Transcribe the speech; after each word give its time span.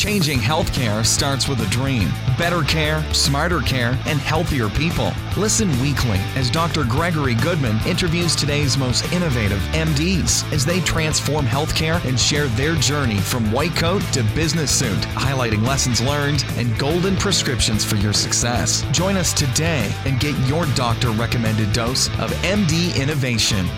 Changing 0.00 0.38
healthcare 0.38 1.04
starts 1.04 1.46
with 1.46 1.60
a 1.60 1.68
dream. 1.68 2.08
Better 2.38 2.62
care, 2.62 3.04
smarter 3.12 3.60
care, 3.60 3.98
and 4.06 4.18
healthier 4.18 4.70
people. 4.70 5.12
Listen 5.36 5.68
weekly 5.78 6.16
as 6.36 6.50
Dr. 6.50 6.84
Gregory 6.84 7.34
Goodman 7.34 7.78
interviews 7.86 8.34
today's 8.34 8.78
most 8.78 9.04
innovative 9.12 9.58
MDs 9.72 10.50
as 10.54 10.64
they 10.64 10.80
transform 10.80 11.44
healthcare 11.44 12.02
and 12.06 12.18
share 12.18 12.46
their 12.46 12.76
journey 12.76 13.18
from 13.18 13.52
white 13.52 13.76
coat 13.76 14.00
to 14.14 14.22
business 14.34 14.70
suit, 14.70 15.00
highlighting 15.18 15.66
lessons 15.66 16.00
learned 16.00 16.46
and 16.56 16.78
golden 16.78 17.14
prescriptions 17.16 17.84
for 17.84 17.96
your 17.96 18.14
success. 18.14 18.86
Join 18.92 19.18
us 19.18 19.34
today 19.34 19.94
and 20.06 20.18
get 20.18 20.34
your 20.48 20.64
doctor 20.74 21.10
recommended 21.10 21.74
dose 21.74 22.08
of 22.20 22.30
MD 22.40 22.98
innovation. 22.98 23.68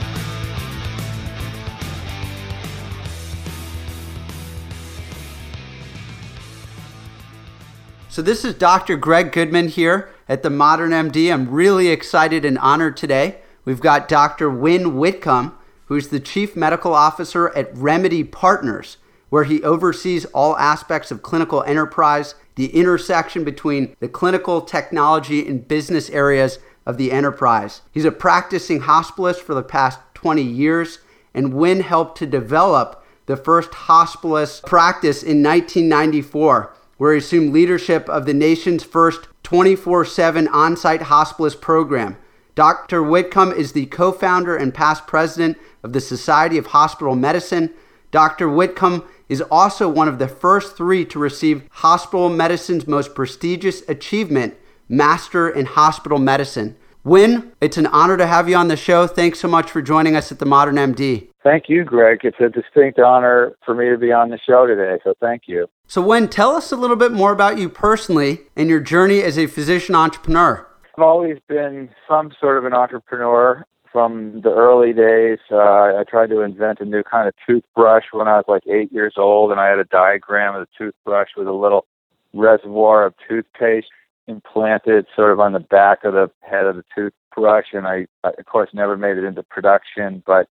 So, 8.12 8.20
this 8.20 8.44
is 8.44 8.52
Dr. 8.52 8.98
Greg 8.98 9.32
Goodman 9.32 9.68
here 9.68 10.10
at 10.28 10.42
the 10.42 10.50
Modern 10.50 10.90
MD. 10.90 11.32
I'm 11.32 11.48
really 11.48 11.88
excited 11.88 12.44
and 12.44 12.58
honored 12.58 12.94
today. 12.94 13.38
We've 13.64 13.80
got 13.80 14.06
Dr. 14.06 14.50
Win 14.50 14.98
Whitcomb, 14.98 15.56
who's 15.86 16.08
the 16.08 16.20
Chief 16.20 16.54
Medical 16.54 16.92
Officer 16.92 17.48
at 17.56 17.74
Remedy 17.74 18.22
Partners, 18.22 18.98
where 19.30 19.44
he 19.44 19.62
oversees 19.62 20.26
all 20.26 20.58
aspects 20.58 21.10
of 21.10 21.22
clinical 21.22 21.62
enterprise, 21.62 22.34
the 22.56 22.66
intersection 22.76 23.44
between 23.44 23.96
the 24.00 24.08
clinical, 24.08 24.60
technology, 24.60 25.48
and 25.48 25.66
business 25.66 26.10
areas 26.10 26.58
of 26.84 26.98
the 26.98 27.12
enterprise. 27.12 27.80
He's 27.92 28.04
a 28.04 28.12
practicing 28.12 28.82
hospitalist 28.82 29.40
for 29.40 29.54
the 29.54 29.62
past 29.62 30.00
20 30.12 30.42
years, 30.42 30.98
and 31.32 31.54
Win 31.54 31.80
helped 31.80 32.18
to 32.18 32.26
develop 32.26 33.02
the 33.24 33.38
first 33.38 33.70
hospitalist 33.70 34.66
practice 34.66 35.22
in 35.22 35.42
1994 35.42 36.74
where 37.02 37.14
he 37.14 37.18
assumed 37.18 37.52
leadership 37.52 38.08
of 38.08 38.26
the 38.26 38.32
nation's 38.32 38.84
first 38.84 39.26
24 39.42 40.04
7 40.04 40.46
on 40.46 40.76
site 40.76 41.00
hospitalist 41.00 41.60
program. 41.60 42.16
Dr. 42.54 43.02
Whitcomb 43.02 43.50
is 43.50 43.72
the 43.72 43.86
co 43.86 44.12
founder 44.12 44.54
and 44.54 44.72
past 44.72 45.04
president 45.08 45.58
of 45.82 45.94
the 45.94 46.00
Society 46.00 46.58
of 46.58 46.66
Hospital 46.66 47.16
Medicine. 47.16 47.70
Dr. 48.12 48.48
Whitcomb 48.48 49.04
is 49.28 49.42
also 49.50 49.88
one 49.88 50.06
of 50.06 50.20
the 50.20 50.28
first 50.28 50.76
three 50.76 51.04
to 51.06 51.18
receive 51.18 51.64
hospital 51.72 52.28
medicine's 52.28 52.86
most 52.86 53.16
prestigious 53.16 53.82
achievement, 53.88 54.54
Master 54.88 55.50
in 55.50 55.66
Hospital 55.66 56.20
Medicine. 56.20 56.76
Win, 57.02 57.50
it's 57.60 57.78
an 57.78 57.88
honor 57.88 58.16
to 58.16 58.28
have 58.28 58.48
you 58.48 58.54
on 58.54 58.68
the 58.68 58.76
show. 58.76 59.08
Thanks 59.08 59.40
so 59.40 59.48
much 59.48 59.72
for 59.72 59.82
joining 59.82 60.14
us 60.14 60.30
at 60.30 60.38
the 60.38 60.46
Modern 60.46 60.76
MD. 60.76 61.31
Thank 61.42 61.68
you, 61.68 61.84
Greg. 61.84 62.20
It's 62.22 62.38
a 62.38 62.48
distinct 62.48 63.00
honor 63.00 63.56
for 63.64 63.74
me 63.74 63.88
to 63.88 63.98
be 63.98 64.12
on 64.12 64.30
the 64.30 64.38
show 64.38 64.66
today, 64.66 65.00
so 65.02 65.14
thank 65.20 65.42
you. 65.46 65.68
So, 65.88 66.00
Win, 66.00 66.28
tell 66.28 66.50
us 66.50 66.70
a 66.70 66.76
little 66.76 66.96
bit 66.96 67.10
more 67.10 67.32
about 67.32 67.58
you 67.58 67.68
personally 67.68 68.42
and 68.54 68.68
your 68.68 68.78
journey 68.78 69.22
as 69.22 69.36
a 69.36 69.48
physician 69.48 69.96
entrepreneur. 69.96 70.66
I've 70.96 71.02
always 71.02 71.38
been 71.48 71.90
some 72.08 72.32
sort 72.38 72.58
of 72.58 72.64
an 72.64 72.74
entrepreneur 72.74 73.66
from 73.90 74.40
the 74.42 74.50
early 74.50 74.92
days. 74.92 75.38
Uh, 75.50 75.98
I 75.98 76.04
tried 76.08 76.30
to 76.30 76.40
invent 76.40 76.80
a 76.80 76.84
new 76.84 77.02
kind 77.02 77.26
of 77.26 77.34
toothbrush 77.46 78.04
when 78.12 78.28
I 78.28 78.36
was 78.36 78.44
like 78.46 78.62
eight 78.66 78.92
years 78.92 79.14
old, 79.16 79.50
and 79.50 79.60
I 79.60 79.68
had 79.68 79.78
a 79.78 79.84
diagram 79.84 80.54
of 80.54 80.66
the 80.66 80.84
toothbrush 80.84 81.30
with 81.36 81.48
a 81.48 81.52
little 81.52 81.86
reservoir 82.32 83.04
of 83.04 83.14
toothpaste 83.28 83.88
implanted 84.28 85.06
sort 85.16 85.32
of 85.32 85.40
on 85.40 85.52
the 85.52 85.60
back 85.60 86.04
of 86.04 86.14
the 86.14 86.30
head 86.40 86.66
of 86.66 86.76
the 86.76 86.84
toothbrush. 86.94 87.66
And 87.72 87.86
I, 87.86 88.06
of 88.22 88.46
course, 88.46 88.70
never 88.72 88.96
made 88.96 89.18
it 89.18 89.24
into 89.24 89.42
production, 89.42 90.22
but 90.24 90.48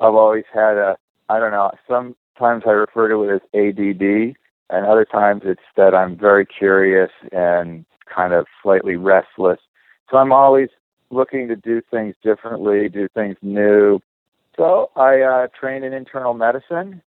I've 0.00 0.14
always 0.14 0.44
had 0.52 0.76
a, 0.76 0.96
I 1.28 1.38
don't 1.38 1.52
know, 1.52 1.70
sometimes 1.88 2.64
I 2.66 2.70
refer 2.70 3.08
to 3.08 3.22
it 3.24 3.34
as 3.34 3.40
ADD, 3.54 4.36
and 4.70 4.86
other 4.86 5.04
times 5.04 5.42
it's 5.44 5.60
that 5.76 5.94
I'm 5.94 6.16
very 6.16 6.46
curious 6.46 7.10
and 7.30 7.84
kind 8.12 8.32
of 8.32 8.46
slightly 8.62 8.96
restless. 8.96 9.58
So 10.10 10.16
I'm 10.16 10.32
always 10.32 10.68
looking 11.10 11.48
to 11.48 11.56
do 11.56 11.80
things 11.90 12.14
differently, 12.22 12.88
do 12.88 13.08
things 13.14 13.36
new. 13.42 14.00
So 14.56 14.90
I 14.96 15.20
uh, 15.20 15.46
trained 15.58 15.84
in 15.84 15.92
internal 15.92 16.34
medicine, 16.34 17.02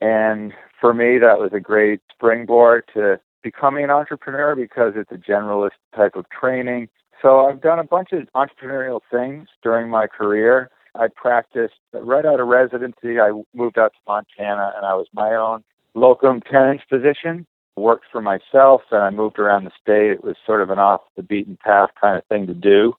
and 0.00 0.52
for 0.80 0.92
me, 0.92 1.18
that 1.18 1.38
was 1.38 1.50
a 1.52 1.60
great 1.60 2.00
springboard 2.12 2.84
to 2.94 3.18
becoming 3.42 3.84
an 3.84 3.90
entrepreneur 3.90 4.54
because 4.54 4.94
it's 4.96 5.10
a 5.12 5.16
generalist 5.16 5.78
type 5.94 6.16
of 6.16 6.26
training. 6.30 6.88
So 7.22 7.46
I've 7.46 7.60
done 7.60 7.78
a 7.78 7.84
bunch 7.84 8.08
of 8.12 8.28
entrepreneurial 8.34 9.00
things 9.10 9.48
during 9.62 9.88
my 9.88 10.06
career. 10.06 10.70
I 10.94 11.08
practiced 11.08 11.74
right 11.92 12.24
out 12.24 12.40
of 12.40 12.46
residency. 12.46 13.20
I 13.20 13.32
moved 13.54 13.78
out 13.78 13.92
to 13.92 13.98
Montana 14.06 14.72
and 14.76 14.86
I 14.86 14.94
was 14.94 15.06
my 15.12 15.34
own 15.34 15.64
locum 15.94 16.40
tenens 16.40 16.82
physician. 16.88 17.46
Worked 17.76 18.06
for 18.12 18.22
myself 18.22 18.82
and 18.92 19.02
I 19.02 19.10
moved 19.10 19.38
around 19.38 19.64
the 19.64 19.72
state. 19.80 20.12
It 20.12 20.24
was 20.24 20.36
sort 20.46 20.62
of 20.62 20.70
an 20.70 20.78
off 20.78 21.00
the 21.16 21.22
beaten 21.22 21.58
path 21.62 21.90
kind 22.00 22.16
of 22.16 22.24
thing 22.26 22.46
to 22.46 22.54
do. 22.54 22.94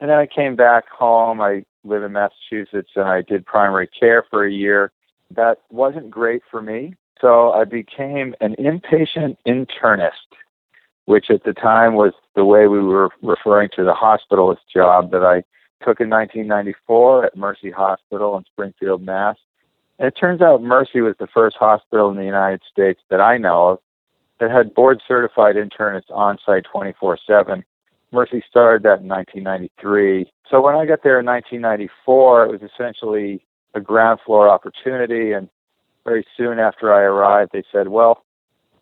And 0.00 0.08
then 0.08 0.18
I 0.18 0.26
came 0.26 0.54
back 0.54 0.88
home. 0.88 1.40
I 1.40 1.64
live 1.84 2.04
in 2.04 2.12
Massachusetts 2.12 2.90
and 2.94 3.08
I 3.08 3.22
did 3.22 3.44
primary 3.44 3.88
care 3.88 4.24
for 4.30 4.44
a 4.44 4.52
year. 4.52 4.92
That 5.34 5.58
wasn't 5.70 6.10
great 6.10 6.42
for 6.50 6.62
me. 6.62 6.94
So 7.20 7.52
I 7.52 7.64
became 7.64 8.34
an 8.40 8.54
inpatient 8.58 9.36
internist, 9.46 10.10
which 11.04 11.26
at 11.30 11.44
the 11.44 11.52
time 11.52 11.94
was 11.94 12.12
the 12.34 12.44
way 12.44 12.66
we 12.66 12.80
were 12.80 13.10
referring 13.22 13.68
to 13.76 13.84
the 13.84 13.92
hospitalist 13.92 14.58
job 14.72 15.10
that 15.10 15.24
I 15.24 15.42
took 15.80 16.00
in 16.00 16.10
1994 16.10 17.26
at 17.26 17.36
Mercy 17.36 17.70
Hospital 17.70 18.36
in 18.36 18.44
Springfield, 18.44 19.02
Mass. 19.02 19.36
And 19.98 20.08
it 20.08 20.12
turns 20.12 20.40
out 20.40 20.62
Mercy 20.62 21.00
was 21.00 21.14
the 21.18 21.26
first 21.26 21.56
hospital 21.58 22.10
in 22.10 22.16
the 22.16 22.24
United 22.24 22.62
States 22.70 23.00
that 23.10 23.20
I 23.20 23.36
know 23.36 23.68
of 23.68 23.78
that 24.38 24.50
had 24.50 24.74
board 24.74 25.02
certified 25.06 25.56
internists 25.56 26.10
on 26.10 26.38
site 26.44 26.64
24 26.70 27.18
7. 27.26 27.64
Mercy 28.12 28.42
started 28.48 28.82
that 28.82 29.00
in 29.00 29.08
1993. 29.08 30.32
So 30.50 30.60
when 30.60 30.74
I 30.74 30.86
got 30.86 31.02
there 31.04 31.20
in 31.20 31.26
1994, 31.26 32.46
it 32.46 32.50
was 32.50 32.62
essentially 32.62 33.44
a 33.74 33.80
ground 33.80 34.20
floor 34.24 34.48
opportunity. 34.48 35.32
And 35.32 35.48
very 36.04 36.26
soon 36.36 36.58
after 36.58 36.92
I 36.92 37.02
arrived, 37.02 37.50
they 37.52 37.62
said, 37.70 37.88
Well, 37.88 38.24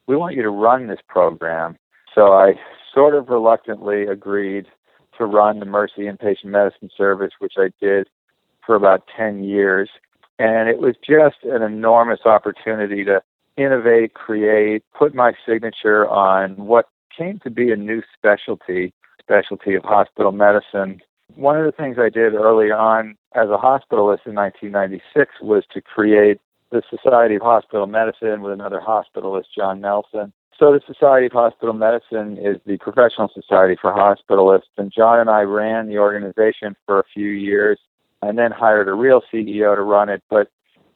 we 0.07 0.17
want 0.17 0.37
you 0.37 0.43
to 0.43 0.51
run 0.51 0.87
this 0.87 1.01
program. 1.09 1.77
So 2.15 2.33
I 2.33 2.55
sort 2.95 3.15
of 3.15 3.29
reluctantly 3.29 4.05
agreed 4.05 4.67
to 5.19 5.27
run 5.27 5.61
the 5.61 5.67
Mercy 5.67 6.03
Inpatient 6.03 6.47
Medicine 6.47 6.91
Service, 6.97 7.33
which 7.39 7.55
I 7.59 7.69
did 7.81 8.09
for 8.65 8.75
about 8.75 9.05
10 9.17 9.45
years. 9.45 9.91
And 10.39 10.69
it 10.69 10.79
was 10.79 10.95
just 10.97 11.37
an 11.45 11.63
enormous 11.63 12.21
opportunity 12.25 13.05
to 13.05 13.23
innovate, 13.57 14.15
create, 14.15 14.85
put 14.97 15.15
my 15.15 15.33
signature 15.47 16.09
on 16.09 16.57
what 16.57 16.87
came 17.17 17.41
to 17.41 17.51
be 17.51 17.73
a 17.73 17.77
new 17.77 18.03
specialty, 18.17 18.95
specialty 19.21 19.75
of 19.75 19.83
hospital 19.83 20.33
medicine. 20.33 21.01
One 21.35 21.59
of 21.59 21.67
the 21.67 21.73
things 21.73 21.97
I 21.99 22.09
did 22.09 22.35
early 22.35 22.71
on 22.71 23.17
as 23.35 23.49
a 23.49 23.59
hospitalist 23.59 24.27
in 24.27 24.35
1996 24.35 25.33
was 25.43 25.65
to 25.75 25.81
create 25.81 26.41
the 26.71 26.83
Society 26.89 27.37
of 27.37 27.43
Hospital 27.43 27.87
Medicine 27.87 28.43
with 28.43 28.53
another 28.53 28.81
hospitalist, 28.87 29.47
John 29.57 29.81
Nelson, 29.81 30.33
so 30.59 30.73
the 30.73 30.81
Society 30.87 31.27
of 31.27 31.33
Hospital 31.33 31.75
Medicine 31.75 32.37
is 32.37 32.57
the 32.67 32.79
professional 32.79 33.31
society 33.33 33.77
for 33.81 33.93
hospitalists, 33.93 34.75
and 34.77 34.93
John 34.95 35.21
and 35.21 35.31
I 35.31 35.43
ran 35.43 35.89
the 35.89 35.99
organization 35.99 36.75
for 36.85 36.99
a 36.99 37.05
few 37.15 37.31
years, 37.31 37.79
and 38.23 38.37
then 38.37 38.51
hired 38.51 38.89
a 38.89 38.93
real 38.93 39.23
CEO 39.33 39.77
to 39.77 39.83
run 39.83 40.09
it. 40.09 40.23
But 40.29 40.51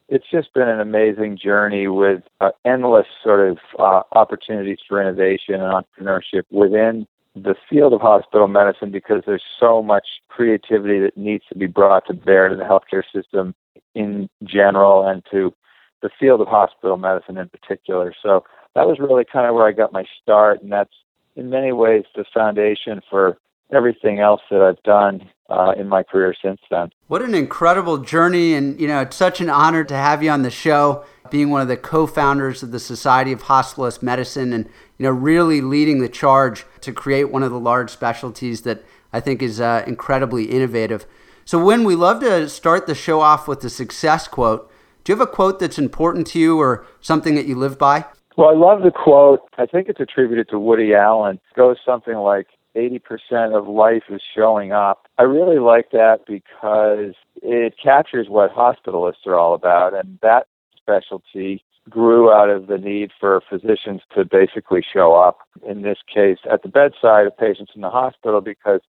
it's 0.08 0.26
just 0.30 0.52
been 0.52 0.68
an 0.68 0.80
amazing 0.80 1.38
journey 1.42 1.86
with 1.86 2.22
uh, 2.40 2.50
endless 2.64 3.06
sort 3.22 3.48
of 3.48 3.58
uh, 3.78 4.02
opportunities 4.12 4.78
for 4.88 5.00
innovation 5.00 5.54
and 5.54 5.72
entrepreneurship 5.72 6.42
within 6.50 7.06
the 7.34 7.54
field 7.70 7.94
of 7.94 8.00
hospital 8.00 8.48
medicine 8.48 8.90
because 8.90 9.22
there's 9.24 9.44
so 9.58 9.82
much 9.82 10.04
creativity 10.28 11.00
that 11.00 11.16
needs 11.16 11.44
to 11.48 11.56
be 11.56 11.66
brought 11.66 12.06
to 12.06 12.12
bear 12.12 12.48
to 12.48 12.56
the 12.56 12.64
healthcare 12.64 13.04
system 13.14 13.54
in 13.94 14.28
general 14.44 15.06
and 15.06 15.22
to 15.30 15.54
the 16.02 16.10
field 16.18 16.40
of 16.40 16.48
hospital 16.48 16.96
medicine 16.96 17.38
in 17.38 17.48
particular. 17.48 18.12
So 18.22 18.44
that 18.75 18.87
was 18.87 18.99
really 18.99 19.25
kind 19.25 19.47
of 19.47 19.54
where 19.54 19.66
I 19.66 19.72
got 19.72 19.92
my 19.92 20.04
start, 20.22 20.63
and 20.63 20.72
that's 20.72 20.95
in 21.36 21.51
many 21.51 21.72
ways 21.72 22.04
the 22.15 22.24
foundation 22.33 23.01
for 23.10 23.39
everything 23.72 24.21
else 24.21 24.41
that 24.51 24.60
I've 24.60 24.83
done 24.83 25.28
uh, 25.48 25.72
in 25.77 25.89
my 25.89 26.03
career 26.03 26.34
since 26.42 26.60
then. 26.71 26.91
What 27.09 27.22
an 27.22 27.34
incredible 27.34 27.98
journey, 27.98 28.54
and 28.54 28.78
you 28.80 28.89
know, 28.89 29.01
it's 29.01 29.16
such 29.16 29.41
an 29.41 29.51
honor 29.51 29.84
to 29.84 29.95
have 29.95 30.22
you 30.22 30.30
on 30.30 30.42
the 30.42 30.51
show, 30.51 31.04
being 31.30 31.51
one 31.51 31.60
of 31.60 31.69
the 31.69 31.77
co-founders 31.77 32.63
of 32.63 32.71
the 32.71 32.80
Society 32.80 33.33
of 33.33 33.45
Hospitalist 33.45 34.03
Medicine, 34.03 34.53
and 34.53 34.66
you 34.98 35.04
know, 35.04 35.10
really 35.10 35.60
leading 35.60 36.01
the 36.01 36.09
charge 36.09 36.65
to 36.80 36.92
create 36.92 37.25
one 37.25 37.42
of 37.42 37.51
the 37.51 37.60
large 37.60 37.91
specialties 37.91 38.63
that 38.63 38.84
I 39.13 39.21
think 39.21 39.42
is 39.42 39.60
uh, 39.60 39.84
incredibly 39.86 40.45
innovative. 40.45 41.07
So, 41.45 41.63
Win 41.63 41.84
we 41.84 41.97
love 41.97 42.21
to 42.21 42.48
start 42.48 42.86
the 42.86 42.95
show 42.95 43.21
off 43.21 43.48
with 43.48 43.65
a 43.65 43.71
success 43.71 44.28
quote, 44.28 44.71
do 45.04 45.13
you 45.13 45.18
have 45.18 45.28
a 45.28 45.30
quote 45.30 45.59
that's 45.59 45.78
important 45.78 46.28
to 46.28 46.39
you 46.39 46.60
or 46.60 46.86
something 47.01 47.34
that 47.34 47.47
you 47.47 47.57
live 47.57 47.78
by? 47.78 48.04
Well, 48.36 48.48
I 48.48 48.54
love 48.54 48.82
the 48.82 48.90
quote. 48.90 49.40
I 49.58 49.66
think 49.66 49.88
it's 49.88 50.00
attributed 50.00 50.48
to 50.50 50.58
Woody 50.58 50.94
Allen. 50.94 51.36
It 51.36 51.56
goes 51.56 51.76
something 51.84 52.14
like 52.16 52.46
80% 52.74 53.56
of 53.56 53.68
life 53.68 54.04
is 54.08 54.22
showing 54.34 54.72
up. 54.72 55.06
I 55.18 55.24
really 55.24 55.58
like 55.58 55.90
that 55.90 56.20
because 56.26 57.14
it 57.42 57.74
captures 57.82 58.28
what 58.28 58.54
hospitalists 58.54 59.26
are 59.26 59.34
all 59.34 59.54
about, 59.54 59.94
and 59.94 60.18
that 60.22 60.46
specialty 60.76 61.62
grew 61.90 62.32
out 62.32 62.48
of 62.48 62.68
the 62.68 62.78
need 62.78 63.10
for 63.18 63.42
physicians 63.50 64.00
to 64.14 64.24
basically 64.24 64.82
show 64.92 65.14
up, 65.14 65.38
in 65.68 65.82
this 65.82 65.98
case, 66.12 66.38
at 66.50 66.62
the 66.62 66.68
bedside 66.68 67.26
of 67.26 67.36
patients 67.36 67.72
in 67.74 67.82
the 67.82 67.90
hospital 67.90 68.40
because 68.40 68.80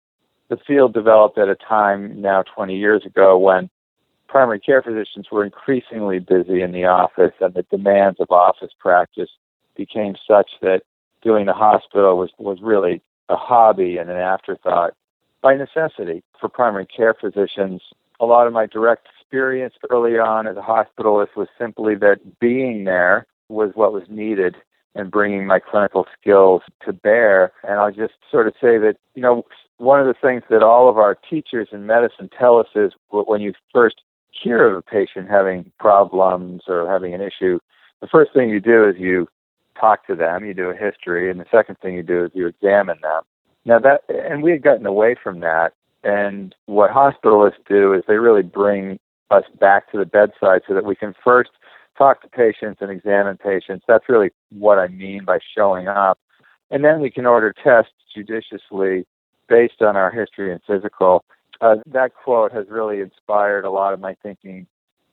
the 0.49 0.57
field 0.67 0.93
developed 0.93 1.37
at 1.37 1.49
a 1.49 1.55
time 1.55 2.21
now 2.21 2.43
20 2.55 2.77
years 2.77 3.03
ago 3.05 3.37
when 3.37 3.69
primary 4.33 4.59
care 4.59 4.81
physicians 4.81 5.27
were 5.31 5.45
increasingly 5.45 6.18
busy 6.18 6.63
in 6.63 6.71
the 6.71 6.85
office 6.85 7.33
and 7.39 7.53
the 7.53 7.62
demands 7.69 8.19
of 8.19 8.31
office 8.31 8.71
practice 8.80 9.30
became 9.77 10.15
such 10.27 10.50
that 10.59 10.81
doing 11.21 11.45
the 11.45 11.53
hospital 11.53 12.18
was, 12.18 12.31
was 12.39 12.57
really 12.59 13.00
a 13.30 13.35
hobby 13.35 13.97
and 13.97 14.09
an 14.09 14.18
afterthought 14.18 14.95
by 15.44 15.53
necessity 15.53 16.24
for 16.41 16.50
primary 16.50 16.88
care 16.88 17.13
physicians. 17.13 17.80
A 18.19 18.25
lot 18.25 18.47
of 18.47 18.53
my 18.53 18.65
direct 18.65 19.07
experience 19.21 19.75
early 19.91 20.18
on 20.18 20.47
as 20.47 20.57
a 20.57 20.62
hospitalist 20.62 21.36
was 21.38 21.47
simply 21.59 21.94
that 21.97 22.39
being 22.39 22.86
there 22.86 23.27
was 23.50 23.69
what 23.75 23.94
was 23.94 24.03
needed 24.09 24.56
and 24.95 25.12
bringing 25.12 25.45
my 25.45 25.59
clinical 25.59 26.07
skills 26.19 26.63
to 26.88 26.91
bear. 26.91 27.51
And 27.63 27.74
I'll 27.75 27.91
just 27.91 28.15
sort 28.31 28.47
of 28.47 28.53
say 28.53 28.79
that, 28.79 28.95
you 29.13 29.21
know, 29.21 29.44
one 29.77 30.00
of 30.00 30.07
the 30.07 30.15
things 30.19 30.41
that 30.50 30.63
all 30.63 30.89
of 30.89 30.97
our 30.97 31.13
teachers 31.29 31.68
in 31.71 31.86
medicine 31.86 32.31
tell 32.36 32.57
us 32.57 32.68
is 32.74 32.94
when 33.12 33.39
you 33.39 33.53
first 33.71 34.01
hear 34.41 34.68
of 34.68 34.77
a 34.77 34.81
patient 34.81 35.30
having 35.30 35.71
problems 35.80 36.63
or 36.68 36.89
having 36.89 37.13
an 37.13 37.21
issue, 37.21 37.59
the 38.01 38.07
first 38.07 38.33
thing 38.33 38.50
you 38.50 38.59
do 38.59 38.88
is 38.88 38.95
you 38.97 39.27
talk 39.80 40.06
to 40.07 40.15
them, 40.15 40.45
you 40.45 40.53
do 40.53 40.69
a 40.69 40.75
history, 40.75 41.30
and 41.31 41.39
the 41.39 41.45
second 41.51 41.77
thing 41.80 41.95
you 41.95 42.03
do 42.03 42.25
is 42.25 42.31
you 42.33 42.47
examine 42.47 42.97
them. 43.01 43.21
Now 43.65 43.80
that, 43.80 44.01
and 44.09 44.44
we 44.44 44.51
had 44.51 44.62
gotten 44.62 44.85
away 44.85 45.15
from 45.21 45.39
that. 45.39 45.74
And 46.03 46.53
what 46.65 46.91
hospitalists 46.91 47.63
do 47.68 47.94
is 47.94 48.03
they 48.07 48.18
really 48.18 48.44
bring 48.44 49.00
us 49.31 49.45
back 49.59 49.89
to 49.91 49.97
the 49.97 50.06
bedside 50.06 50.62
so 50.68 50.74
that 50.74 50.83
we 50.83 50.95
can 50.95 51.13
first 51.24 51.51
talk 51.97 52.21
to 52.21 52.27
patients 52.27 52.79
and 52.81 52.91
examine 52.91 53.38
patients. 53.38 53.86
That's 53.88 54.09
really 54.09 54.31
what 54.51 54.79
I 54.79 54.88
mean 54.88 55.24
by 55.24 55.39
showing 55.56 55.88
up. 55.88 56.19
And 56.71 56.83
then 56.83 57.00
we 57.00 57.09
can 57.09 57.25
order 57.25 57.53
tests 57.63 57.94
judiciously 58.13 59.06
based 59.47 59.81
on 59.81 59.95
our 59.95 60.12
history 60.12 60.51
and 60.51 60.59
physical. 60.68 61.24
Uh, 61.61 61.75
that 61.85 62.11
quote 62.13 62.51
has 62.51 62.65
really 62.69 63.00
inspired 63.00 63.65
a 63.65 63.71
lot 63.71 63.94
of 63.94 64.00
my 64.00 64.15
thinking 64.21 64.67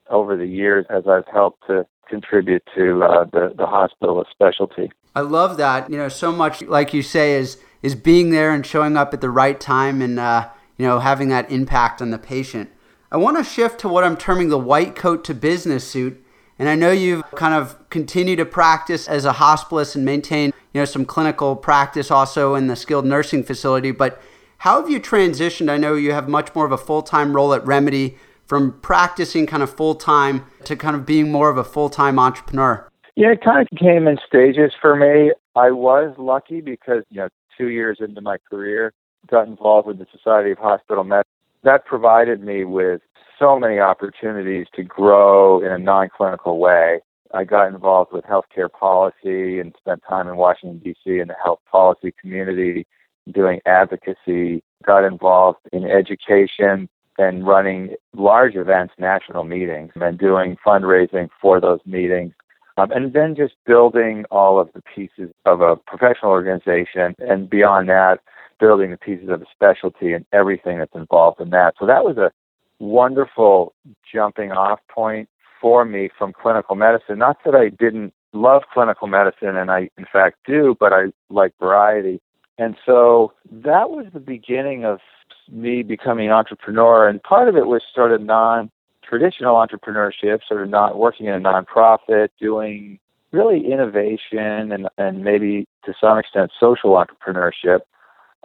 over 0.08 0.36
the 0.36 0.46
years 0.46 0.84
as 0.90 1.04
I've 1.06 1.26
helped 1.32 1.66
to 1.68 1.86
contribute 2.08 2.62
to 2.74 3.02
uh, 3.04 3.24
the, 3.24 3.54
the 3.56 3.66
hospitalist 3.66 4.30
specialty. 4.30 4.90
I 5.14 5.20
love 5.20 5.56
that. 5.58 5.90
You 5.90 5.96
know, 5.96 6.08
so 6.08 6.32
much 6.32 6.62
like 6.62 6.92
you 6.92 7.02
say 7.02 7.34
is 7.34 7.58
is 7.82 7.94
being 7.94 8.30
there 8.30 8.52
and 8.52 8.66
showing 8.66 8.96
up 8.96 9.14
at 9.14 9.20
the 9.20 9.30
right 9.30 9.58
time 9.58 10.02
and 10.02 10.18
uh, 10.18 10.48
you 10.76 10.86
know 10.86 10.98
having 10.98 11.28
that 11.28 11.50
impact 11.50 12.02
on 12.02 12.10
the 12.10 12.18
patient. 12.18 12.70
I 13.12 13.16
want 13.16 13.36
to 13.38 13.44
shift 13.44 13.80
to 13.80 13.88
what 13.88 14.04
I'm 14.04 14.16
terming 14.16 14.50
the 14.50 14.58
white 14.58 14.94
coat 14.94 15.24
to 15.24 15.34
business 15.34 15.88
suit. 15.88 16.24
And 16.60 16.68
I 16.68 16.74
know 16.74 16.92
you've 16.92 17.24
kind 17.34 17.54
of 17.54 17.76
continued 17.88 18.36
to 18.36 18.44
practice 18.44 19.08
as 19.08 19.24
a 19.24 19.32
hospitalist 19.32 19.96
and 19.96 20.04
maintain, 20.04 20.52
you 20.74 20.80
know, 20.80 20.84
some 20.84 21.06
clinical 21.06 21.56
practice 21.56 22.10
also 22.10 22.54
in 22.54 22.66
the 22.66 22.76
skilled 22.76 23.06
nursing 23.06 23.42
facility. 23.42 23.90
But 23.92 24.20
how 24.60 24.78
have 24.78 24.90
you 24.90 25.00
transitioned? 25.00 25.70
I 25.70 25.78
know 25.78 25.94
you 25.94 26.12
have 26.12 26.28
much 26.28 26.54
more 26.54 26.66
of 26.66 26.72
a 26.72 26.76
full 26.76 27.00
time 27.02 27.34
role 27.34 27.54
at 27.54 27.64
Remedy 27.64 28.18
from 28.46 28.78
practicing 28.80 29.46
kind 29.46 29.62
of 29.62 29.74
full 29.74 29.94
time 29.94 30.44
to 30.64 30.76
kind 30.76 30.94
of 30.94 31.06
being 31.06 31.32
more 31.32 31.48
of 31.48 31.56
a 31.56 31.64
full 31.64 31.88
time 31.88 32.18
entrepreneur. 32.18 32.86
Yeah, 33.16 33.32
it 33.32 33.42
kind 33.42 33.62
of 33.62 33.78
came 33.78 34.06
in 34.06 34.18
stages 34.26 34.72
for 34.78 34.96
me. 34.96 35.32
I 35.56 35.70
was 35.70 36.14
lucky 36.18 36.60
because, 36.60 37.04
you 37.10 37.22
know, 37.22 37.28
two 37.56 37.68
years 37.68 37.98
into 38.00 38.20
my 38.20 38.36
career, 38.50 38.92
got 39.30 39.48
involved 39.48 39.86
with 39.86 39.98
the 39.98 40.06
Society 40.12 40.50
of 40.50 40.58
Hospital 40.58 41.04
Medicine 41.04 41.30
that 41.62 41.86
provided 41.86 42.42
me 42.42 42.64
with 42.64 43.00
so 43.38 43.58
many 43.58 43.78
opportunities 43.78 44.66
to 44.74 44.82
grow 44.82 45.64
in 45.64 45.72
a 45.72 45.78
non-clinical 45.78 46.58
way. 46.58 47.00
I 47.32 47.44
got 47.44 47.68
involved 47.68 48.12
with 48.12 48.24
healthcare 48.24 48.70
policy 48.70 49.58
and 49.58 49.74
spent 49.78 50.02
time 50.06 50.28
in 50.28 50.36
Washington 50.36 50.80
D.C. 50.84 51.18
in 51.18 51.28
the 51.28 51.36
health 51.42 51.60
policy 51.70 52.12
community 52.20 52.86
doing 53.32 53.60
advocacy, 53.66 54.62
got 54.84 55.04
involved 55.04 55.58
in 55.72 55.84
education 55.84 56.88
and 57.18 57.46
running 57.46 57.94
large 58.14 58.54
events, 58.54 58.94
national 58.98 59.44
meetings, 59.44 59.92
and 59.94 60.18
doing 60.18 60.56
fundraising 60.66 61.28
for 61.40 61.60
those 61.60 61.80
meetings. 61.84 62.32
Um, 62.78 62.90
and 62.92 63.12
then 63.12 63.34
just 63.36 63.54
building 63.66 64.24
all 64.30 64.58
of 64.58 64.70
the 64.72 64.80
pieces 64.82 65.30
of 65.44 65.60
a 65.60 65.76
professional 65.76 66.30
organization. 66.30 67.14
And 67.18 67.50
beyond 67.50 67.88
that, 67.90 68.20
building 68.58 68.90
the 68.90 68.96
pieces 68.96 69.28
of 69.28 69.42
a 69.42 69.46
specialty 69.52 70.12
and 70.12 70.24
everything 70.32 70.78
that's 70.78 70.94
involved 70.94 71.40
in 71.40 71.50
that. 71.50 71.74
So 71.78 71.86
that 71.86 72.04
was 72.04 72.16
a 72.16 72.30
wonderful 72.78 73.74
jumping 74.10 74.52
off 74.52 74.80
point 74.88 75.28
for 75.60 75.84
me 75.84 76.08
from 76.16 76.32
clinical 76.32 76.74
medicine. 76.74 77.18
Not 77.18 77.36
that 77.44 77.54
I 77.54 77.68
didn't 77.68 78.14
love 78.32 78.62
clinical 78.72 79.08
medicine, 79.08 79.56
and 79.56 79.70
I, 79.70 79.90
in 79.98 80.06
fact, 80.10 80.38
do, 80.46 80.76
but 80.78 80.92
I 80.92 81.06
like 81.28 81.52
variety. 81.60 82.20
And 82.60 82.76
so 82.84 83.32
that 83.50 83.90
was 83.90 84.06
the 84.12 84.20
beginning 84.20 84.84
of 84.84 85.00
me 85.50 85.82
becoming 85.82 86.26
an 86.26 86.32
entrepreneur. 86.32 87.08
And 87.08 87.22
part 87.22 87.48
of 87.48 87.56
it 87.56 87.66
was 87.66 87.82
sort 87.94 88.12
of 88.12 88.20
non 88.20 88.70
traditional 89.02 89.54
entrepreneurship, 89.54 90.40
sort 90.46 90.62
of 90.62 90.68
not 90.68 90.98
working 90.98 91.26
in 91.26 91.34
a 91.34 91.40
nonprofit, 91.40 92.28
doing 92.38 93.00
really 93.32 93.72
innovation 93.72 94.72
and, 94.72 94.88
and 94.98 95.24
maybe 95.24 95.66
to 95.84 95.94
some 96.00 96.18
extent 96.18 96.50
social 96.60 96.90
entrepreneurship 96.90 97.80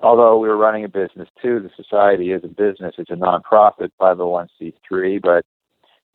although 0.02 0.38
we 0.38 0.48
were 0.48 0.58
running 0.58 0.84
a 0.84 0.90
business 0.90 1.30
too, 1.42 1.60
the 1.60 1.72
society 1.82 2.32
is 2.32 2.44
a 2.44 2.48
business. 2.48 2.96
It's 2.98 3.10
a 3.10 3.14
nonprofit 3.14 3.92
501c3, 4.00 5.22
but 5.22 5.46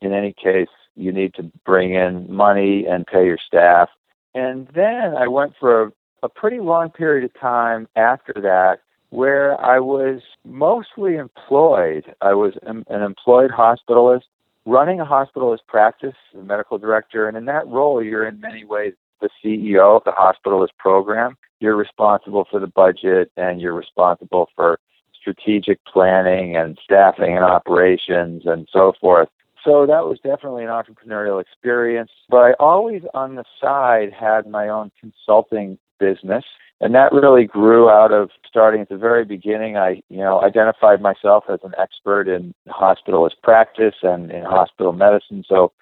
in 0.01 0.13
any 0.13 0.33
case, 0.33 0.69
you 0.97 1.13
need 1.13 1.35
to 1.35 1.51
bring 1.65 1.95
in 1.95 2.33
money 2.33 2.87
and 2.87 3.07
pay 3.07 3.25
your 3.25 3.39
staff. 3.39 3.89
And 4.35 4.69
then 4.75 5.15
I 5.17 5.29
went 5.29 5.55
for 5.59 5.83
a, 5.83 5.93
a 6.23 6.29
pretty 6.29 6.61
long 6.61 6.91
period 6.91 7.25
of 7.25 7.41
time 7.41 7.89
after 7.97 8.35
that 8.35 8.81
where 9.11 9.61
I 9.61 9.81
was 9.81 10.21
mostly 10.45 11.17
employed. 11.17 12.15
I 12.21 12.33
was 12.35 12.55
an 12.63 12.85
employed 12.89 13.51
hospitalist 13.51 14.23
running 14.67 15.01
a 15.01 15.05
hospitalist 15.05 15.67
practice, 15.67 16.15
a 16.35 16.43
medical 16.43 16.79
director, 16.79 17.27
and 17.27 17.37
in 17.37 17.47
that 17.47 17.67
role, 17.67 18.03
you're 18.03 18.27
in 18.27 18.41
many 18.41 18.65
ways 18.65 18.93
the 19.21 19.31
CEO 19.45 19.97
of 19.97 20.05
the 20.05 20.13
hospitalist 20.13 20.77
program. 20.79 21.37
You're 21.59 21.77
responsible 21.77 22.47
for 22.51 22.61
the 22.61 22.67
budget 22.67 23.31
and 23.37 23.61
you're 23.61 23.75
responsible 23.75 24.49
for 24.57 24.79
strategic 25.21 25.85
planning 25.85 26.57
and 26.57 26.79
staffing 26.83 27.37
and 27.37 27.45
operations 27.45 28.43
and 28.47 28.67
so 28.73 28.95
forth. 29.01 29.29
So 29.63 29.85
that 29.87 30.07
was 30.07 30.19
definitely 30.23 30.65
an 30.65 30.71
entrepreneurial 30.71 31.41
experience. 31.41 32.11
But 32.31 32.39
I 32.39 32.53
always 32.55 33.03
on 33.13 33.35
the 33.35 33.45
side 33.61 34.11
had 34.19 34.47
my 34.47 34.69
own 34.69 34.91
consulting 34.99 35.79
business. 36.01 36.45
And 36.81 36.95
that 36.95 37.13
really 37.13 37.45
grew 37.45 37.91
out 37.91 38.11
of 38.11 38.31
starting 38.49 38.81
at 38.81 38.89
the 38.89 38.97
very 38.97 39.25
beginning. 39.25 39.77
I, 39.77 40.03
you 40.09 40.19
know, 40.19 40.41
identified 40.43 41.03
myself 41.03 41.45
as 41.49 41.61
an 41.63 41.73
expert 41.79 42.27
in 42.27 42.55
hospitalist 42.69 43.43
practice 43.43 43.97
and 44.03 44.31
in 44.31 44.45
hospital 44.45 44.93
medicine. 44.93 45.45
So 45.47 45.73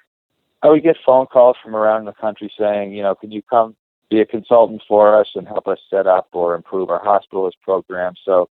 I 0.62 0.68
would 0.68 0.82
get 0.82 0.96
phone 1.06 1.26
calls 1.26 1.56
from 1.62 1.76
around 1.76 2.04
the 2.04 2.12
country 2.12 2.52
saying, 2.58 2.92
you 2.92 3.02
know, 3.02 3.14
can 3.14 3.30
you 3.30 3.42
come 3.42 3.76
be 4.10 4.20
a 4.20 4.26
consultant 4.26 4.82
for 4.88 5.18
us 5.18 5.28
and 5.34 5.46
help 5.46 5.68
us 5.68 5.78
set 5.88 6.06
up 6.06 6.28
or 6.32 6.54
improve 6.56 6.90
our 6.90 7.02
hospitalist 7.02 7.60
program? 7.62 8.14
So 8.24 8.48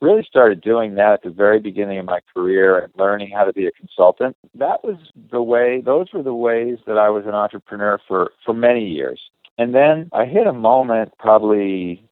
really 0.00 0.24
started 0.28 0.60
doing 0.60 0.94
that 0.94 1.12
at 1.14 1.22
the 1.22 1.30
very 1.30 1.58
beginning 1.58 1.98
of 1.98 2.06
my 2.06 2.20
career 2.32 2.78
and 2.78 2.92
learning 2.96 3.30
how 3.34 3.44
to 3.44 3.52
be 3.52 3.66
a 3.66 3.72
consultant. 3.72 4.36
That 4.54 4.84
was 4.84 4.96
the 5.30 5.42
way 5.42 5.82
those 5.84 6.06
were 6.12 6.22
the 6.22 6.34
ways 6.34 6.78
that 6.86 6.98
I 6.98 7.10
was 7.10 7.24
an 7.26 7.34
entrepreneur 7.34 7.98
for 8.06 8.30
for 8.44 8.54
many 8.54 8.86
years. 8.86 9.20
And 9.58 9.74
then 9.74 10.10
I 10.12 10.24
hit 10.24 10.46
a 10.46 10.52
moment 10.52 11.12
probably 11.18 12.02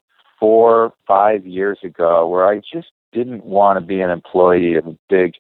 4 0.41 0.93
5 1.07 1.47
years 1.47 1.79
ago 1.83 2.29
where 2.29 2.47
I 2.47 2.59
just 2.59 2.89
didn't 3.13 3.45
want 3.45 3.79
to 3.79 3.85
be 3.85 4.01
an 4.01 4.11
employee 4.11 4.75
of 4.75 4.87
a 4.87 4.99
big 5.09 5.35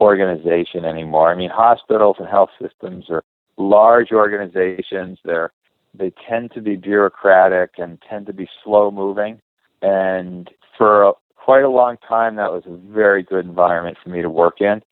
organization 0.00 0.84
anymore. 0.84 1.30
I 1.30 1.36
mean, 1.36 1.50
hospitals 1.50 2.16
and 2.18 2.28
health 2.28 2.50
systems 2.60 3.06
are 3.08 3.22
large 3.56 4.12
organizations. 4.12 5.18
They're 5.24 5.52
they 5.98 6.12
tend 6.28 6.52
to 6.52 6.60
be 6.60 6.76
bureaucratic 6.76 7.70
and 7.78 8.02
tend 8.08 8.26
to 8.26 8.32
be 8.32 8.48
slow 8.62 8.90
moving. 8.90 9.40
And 9.80 10.50
for 10.76 11.04
a, 11.04 11.12
quite 11.36 11.64
a 11.64 11.70
long 11.70 11.96
time, 12.06 12.36
that 12.36 12.52
was 12.52 12.64
a 12.66 12.76
very 12.76 13.22
good 13.22 13.46
environment 13.46 13.96
for 14.02 14.10
me 14.10 14.20
to 14.20 14.28
work 14.28 14.60
in. 14.60 14.82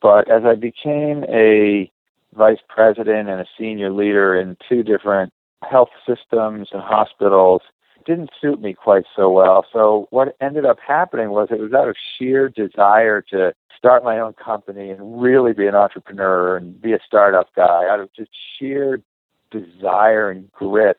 But 0.00 0.30
as 0.30 0.44
I 0.44 0.54
became 0.54 1.24
a 1.24 1.90
vice 2.34 2.58
president 2.68 3.28
and 3.28 3.40
a 3.40 3.46
senior 3.58 3.90
leader 3.90 4.38
in 4.38 4.56
two 4.68 4.82
different 4.82 5.32
health 5.62 5.90
systems 6.06 6.68
and 6.72 6.82
hospitals, 6.82 7.62
didn't 8.04 8.30
suit 8.40 8.60
me 8.60 8.72
quite 8.72 9.04
so 9.14 9.30
well. 9.30 9.66
So 9.72 10.06
what 10.10 10.36
ended 10.40 10.64
up 10.64 10.78
happening 10.86 11.30
was 11.30 11.48
it 11.50 11.58
was 11.58 11.72
out 11.72 11.88
of 11.88 11.96
sheer 12.16 12.48
desire 12.48 13.20
to 13.30 13.52
start 13.76 14.04
my 14.04 14.18
own 14.18 14.32
company 14.32 14.90
and 14.90 15.20
really 15.20 15.52
be 15.52 15.66
an 15.66 15.74
entrepreneur 15.74 16.56
and 16.56 16.80
be 16.80 16.92
a 16.92 16.98
startup 17.04 17.52
guy 17.54 17.88
out 17.90 18.00
of 18.00 18.08
just 18.14 18.30
sheer 18.58 19.02
desire 19.50 20.30
and 20.30 20.50
grit. 20.52 20.98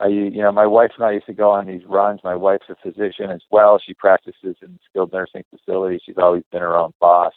I, 0.00 0.08
you 0.08 0.42
know, 0.42 0.52
my 0.52 0.66
wife 0.66 0.90
and 0.96 1.04
I 1.04 1.12
used 1.12 1.26
to 1.26 1.32
go 1.32 1.50
on 1.50 1.66
these 1.66 1.84
runs. 1.86 2.20
My 2.24 2.34
wife's 2.34 2.68
a 2.68 2.74
physician 2.74 3.30
as 3.30 3.42
well. 3.50 3.80
She 3.84 3.94
practices 3.94 4.56
in 4.60 4.78
skilled 4.88 5.12
nursing 5.12 5.44
facilities. 5.50 6.00
She's 6.04 6.18
always 6.18 6.42
been 6.50 6.62
her 6.62 6.76
own 6.76 6.92
boss. 7.00 7.32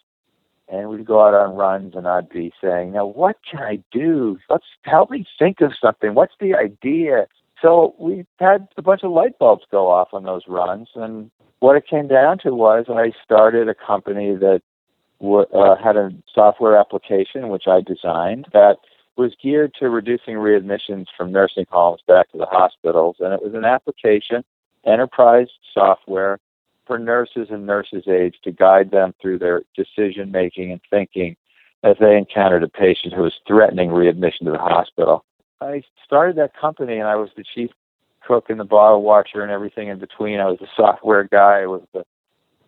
And 0.69 0.89
we'd 0.89 1.05
go 1.05 1.25
out 1.25 1.33
on 1.33 1.55
runs 1.55 1.95
and 1.95 2.07
I'd 2.07 2.29
be 2.29 2.51
saying, 2.61 2.91
now 2.93 3.05
what 3.05 3.37
can 3.49 3.61
I 3.61 3.79
do? 3.91 4.37
Let's 4.49 4.65
help 4.83 5.09
me 5.09 5.25
think 5.39 5.61
of 5.61 5.71
something. 5.81 6.13
What's 6.13 6.33
the 6.39 6.55
idea? 6.55 7.27
So 7.61 7.95
we 7.99 8.25
had 8.39 8.67
a 8.77 8.81
bunch 8.81 9.03
of 9.03 9.11
light 9.11 9.39
bulbs 9.39 9.63
go 9.71 9.89
off 9.89 10.09
on 10.13 10.23
those 10.23 10.43
runs. 10.47 10.89
And 10.95 11.31
what 11.59 11.75
it 11.75 11.87
came 11.87 12.07
down 12.07 12.37
to 12.39 12.51
was 12.53 12.85
I 12.89 13.11
started 13.23 13.69
a 13.69 13.73
company 13.73 14.35
that 14.35 14.61
w- 15.19 15.47
uh, 15.53 15.75
had 15.81 15.97
a 15.97 16.11
software 16.33 16.77
application, 16.77 17.49
which 17.49 17.63
I 17.67 17.81
designed, 17.81 18.47
that 18.53 18.77
was 19.15 19.33
geared 19.41 19.73
to 19.79 19.89
reducing 19.89 20.35
readmissions 20.35 21.05
from 21.17 21.31
nursing 21.31 21.65
homes 21.69 22.01
back 22.07 22.31
to 22.31 22.37
the 22.37 22.45
hospitals. 22.45 23.15
And 23.19 23.33
it 23.33 23.41
was 23.41 23.55
an 23.55 23.65
application, 23.65 24.43
enterprise 24.85 25.47
software 25.73 26.39
for 26.87 26.97
nurses 26.97 27.47
and 27.51 27.65
nurses' 27.65 28.07
aides 28.07 28.37
to 28.43 28.51
guide 28.51 28.91
them 28.91 29.13
through 29.21 29.39
their 29.39 29.61
decision 29.75 30.31
making 30.31 30.71
and 30.71 30.81
thinking 30.89 31.35
as 31.83 31.95
they 31.99 32.17
encountered 32.17 32.63
a 32.63 32.67
patient 32.67 33.13
who 33.13 33.21
was 33.21 33.33
threatening 33.45 33.91
readmission 33.91 34.45
to 34.45 34.51
the 34.51 34.57
hospital. 34.57 35.23
I 35.61 35.83
started 36.03 36.37
that 36.37 36.57
company 36.59 36.97
and 36.97 37.07
I 37.07 37.15
was 37.15 37.29
the 37.35 37.43
chief 37.43 37.71
cook 38.25 38.49
and 38.49 38.59
the 38.59 38.65
bottle 38.65 39.01
watcher 39.01 39.41
and 39.41 39.51
everything 39.51 39.87
in 39.89 39.99
between. 39.99 40.39
I 40.39 40.45
was 40.45 40.59
the 40.59 40.67
software 40.75 41.23
guy, 41.23 41.61
I 41.61 41.65
was 41.67 41.83
the 41.93 42.03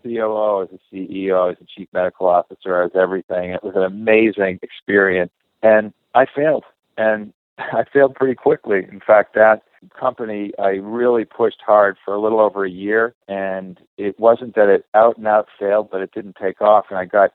COO, 0.04 0.22
I 0.22 0.66
was 0.66 0.70
the 0.92 0.98
CEO, 0.98 1.44
I 1.44 1.48
was 1.48 1.58
the 1.60 1.68
chief 1.76 1.88
medical 1.94 2.28
officer, 2.28 2.82
I 2.82 2.84
was 2.84 2.92
everything. 2.96 3.52
It 3.52 3.64
was 3.64 3.76
an 3.76 3.84
amazing 3.84 4.60
experience. 4.62 5.32
And 5.62 5.94
I 6.16 6.26
failed. 6.26 6.64
And 6.98 7.34
I 7.58 7.84
failed 7.92 8.16
pretty 8.16 8.36
quickly. 8.36 8.88
In 8.92 9.02
fact, 9.06 9.36
that 9.36 9.64
company 10.00 10.52
I 10.60 10.80
really 10.82 11.26
pushed 11.26 11.62
hard 11.66 11.98
for 12.04 12.14
a 12.14 12.22
little 12.22 12.40
over 12.40 12.66
a 12.66 12.70
year, 12.70 13.16
and 13.28 13.80
it 13.98 14.20
wasn't 14.20 14.56
that 14.56 14.70
it 14.70 14.86
out 14.94 15.18
and 15.18 15.28
out 15.28 15.48
failed, 15.60 15.90
but 15.92 16.02
it 16.02 16.12
didn't 16.14 16.38
take 16.42 16.62
off. 16.62 16.86
And 16.90 16.98
I 16.98 17.06
got 17.06 17.32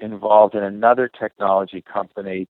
involved 0.00 0.54
in 0.54 0.62
another 0.62 1.08
technology 1.08 1.82
company, 1.82 2.48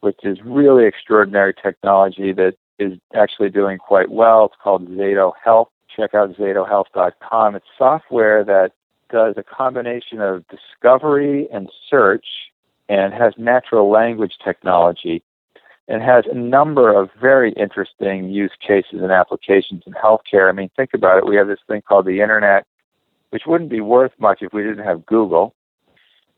which 0.00 0.20
is 0.24 0.38
really 0.44 0.86
extraordinary 0.86 1.54
technology 1.54 2.32
that 2.32 2.54
is 2.78 2.98
actually 3.14 3.50
doing 3.50 3.78
quite 3.78 4.10
well. 4.10 4.46
It's 4.46 4.60
called 4.62 4.88
Zato 4.88 5.32
Health. 5.42 5.68
Check 5.94 6.14
out 6.14 6.34
zatohealth.com. 6.36 7.56
It's 7.56 7.66
software 7.76 8.44
that 8.44 8.72
does 9.10 9.34
a 9.36 9.42
combination 9.42 10.20
of 10.20 10.44
discovery 10.48 11.48
and 11.52 11.68
search 11.88 12.26
and 12.88 13.12
has 13.12 13.32
natural 13.36 13.90
language 13.90 14.34
technology 14.44 15.22
and 15.88 16.02
has 16.02 16.24
a 16.30 16.34
number 16.34 16.94
of 16.94 17.08
very 17.20 17.52
interesting 17.52 18.28
use 18.28 18.52
cases 18.60 19.00
and 19.00 19.10
applications 19.10 19.82
in 19.86 19.94
healthcare. 19.94 20.48
I 20.48 20.52
mean, 20.52 20.70
think 20.76 20.90
about 20.94 21.18
it. 21.18 21.26
We 21.26 21.36
have 21.36 21.48
this 21.48 21.60
thing 21.66 21.82
called 21.82 22.04
the 22.04 22.20
internet, 22.20 22.66
which 23.30 23.44
wouldn't 23.46 23.70
be 23.70 23.80
worth 23.80 24.12
much 24.18 24.42
if 24.42 24.52
we 24.52 24.62
didn't 24.62 24.84
have 24.84 25.06
Google. 25.06 25.54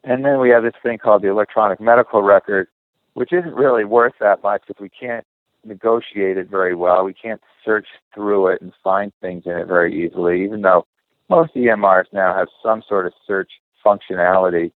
And 0.05 0.25
then 0.25 0.39
we 0.39 0.51
have 0.51 0.63
this 0.63 0.75
thing 0.83 0.99
called 0.99 1.23
the 1.23 1.29
electronic 1.29 1.81
medical 1.81 2.23
record, 2.23 2.69
which 3.15 3.33
isn't 3.33 3.55
really 3.55 3.85
worth 3.85 4.15
that 4.21 4.43
much 4.43 4.63
if 4.69 4.79
we 4.81 4.89
can't 4.89 5.27
negotiate 5.65 6.39
it 6.39 6.49
very 6.49 6.75
well. 6.75 7.05
We 7.05 7.13
can't 7.13 7.41
search 7.65 7.87
through 8.15 8.49
it 8.49 8.63
and 8.63 8.73
find 8.83 9.13
things 9.21 9.43
in 9.47 9.53
it 9.53 9.67
very 9.67 10.05
easily, 10.07 10.45
even 10.45 10.63
though 10.63 10.87
most 11.29 11.55
EMRs 11.55 12.07
now 12.13 12.35
have 12.35 12.49
some 12.63 12.83
sort 12.89 13.07
of 13.07 13.13
search 13.27 13.51
functionality. 13.85 14.73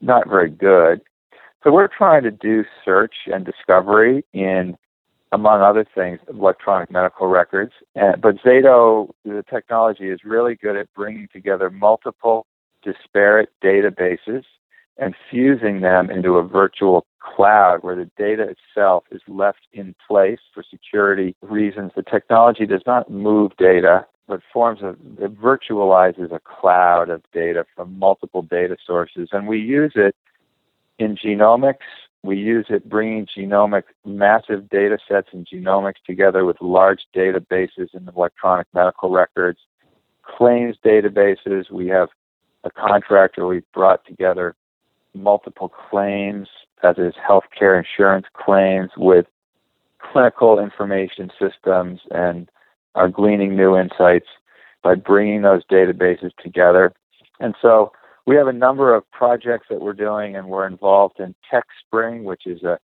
Not 0.00 0.28
very 0.28 0.50
good. 0.50 1.00
So 1.64 1.70
we're 1.70 1.88
trying 1.88 2.24
to 2.24 2.30
do 2.30 2.64
search 2.84 3.14
and 3.26 3.44
discovery 3.44 4.24
in, 4.32 4.76
among 5.30 5.60
other 5.62 5.86
things, 5.94 6.18
electronic 6.28 6.90
medical 6.90 7.28
records. 7.28 7.72
And, 7.94 8.20
but 8.20 8.36
Zato, 8.44 9.10
the 9.24 9.44
technology, 9.48 10.08
is 10.08 10.20
really 10.24 10.56
good 10.56 10.76
at 10.76 10.92
bringing 10.94 11.28
together 11.32 11.70
multiple 11.70 12.46
disparate 12.82 13.50
databases 13.62 14.42
and 14.98 15.14
fusing 15.30 15.80
them 15.80 16.10
into 16.10 16.36
a 16.36 16.46
virtual 16.46 17.06
cloud 17.20 17.78
where 17.82 17.94
the 17.96 18.10
data 18.18 18.46
itself 18.48 19.04
is 19.12 19.22
left 19.28 19.60
in 19.72 19.94
place 20.06 20.40
for 20.52 20.64
security 20.68 21.36
reasons. 21.42 21.92
The 21.94 22.02
technology 22.02 22.66
does 22.66 22.82
not 22.86 23.08
move 23.08 23.52
data, 23.56 24.04
but 24.26 24.40
forms 24.52 24.82
a, 24.82 24.90
it 25.22 25.40
virtualizes 25.40 26.32
a 26.32 26.40
cloud 26.40 27.08
of 27.08 27.22
data 27.32 27.64
from 27.76 27.98
multiple 27.98 28.42
data 28.42 28.76
sources. 28.84 29.28
And 29.32 29.46
we 29.46 29.60
use 29.60 29.92
it 29.94 30.16
in 31.02 31.16
genomics, 31.16 31.88
we 32.22 32.36
use 32.36 32.66
it 32.68 32.88
bringing 32.88 33.26
genomic 33.26 33.82
massive 34.04 34.68
data 34.68 34.98
sets 35.08 35.28
in 35.32 35.44
genomics 35.44 36.02
together 36.06 36.44
with 36.44 36.56
large 36.60 37.00
databases 37.14 37.88
in 37.94 38.08
electronic 38.14 38.66
medical 38.72 39.10
records, 39.10 39.58
claims 40.22 40.76
databases. 40.84 41.70
We 41.70 41.88
have 41.88 42.08
a 42.64 42.70
contractor 42.70 43.46
we've 43.46 43.70
brought 43.72 44.06
together 44.06 44.54
multiple 45.14 45.68
claims, 45.68 46.48
that 46.82 46.98
is 46.98 47.14
healthcare 47.14 47.78
insurance 47.78 48.26
claims 48.34 48.90
with 48.96 49.26
clinical 50.00 50.58
information 50.58 51.30
systems 51.40 52.00
and 52.10 52.48
are 52.94 53.08
gleaning 53.08 53.56
new 53.56 53.76
insights 53.76 54.26
by 54.82 54.94
bringing 54.94 55.42
those 55.42 55.64
databases 55.66 56.30
together. 56.42 56.92
And 57.40 57.54
so 57.62 57.92
we 58.26 58.36
have 58.36 58.46
a 58.46 58.52
number 58.52 58.94
of 58.94 59.10
projects 59.10 59.66
that 59.70 59.80
we're 59.80 59.92
doing, 59.92 60.36
and 60.36 60.48
we're 60.48 60.66
involved 60.66 61.18
in 61.20 61.34
Tech 61.50 61.64
Spring, 61.84 62.24
which 62.24 62.46
is 62.46 62.62
a 62.62 62.78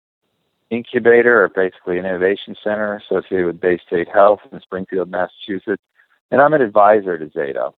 incubator 0.70 1.42
or 1.42 1.48
basically 1.48 1.98
an 1.98 2.04
innovation 2.04 2.54
center 2.62 2.96
associated 2.96 3.46
with 3.46 3.60
Baystate 3.60 4.12
Health 4.12 4.40
in 4.52 4.60
Springfield, 4.60 5.10
Massachusetts. 5.10 5.82
And 6.30 6.40
I'm 6.40 6.52
an 6.52 6.60
advisor 6.60 7.18
to 7.18 7.26
Zato. 7.26 7.72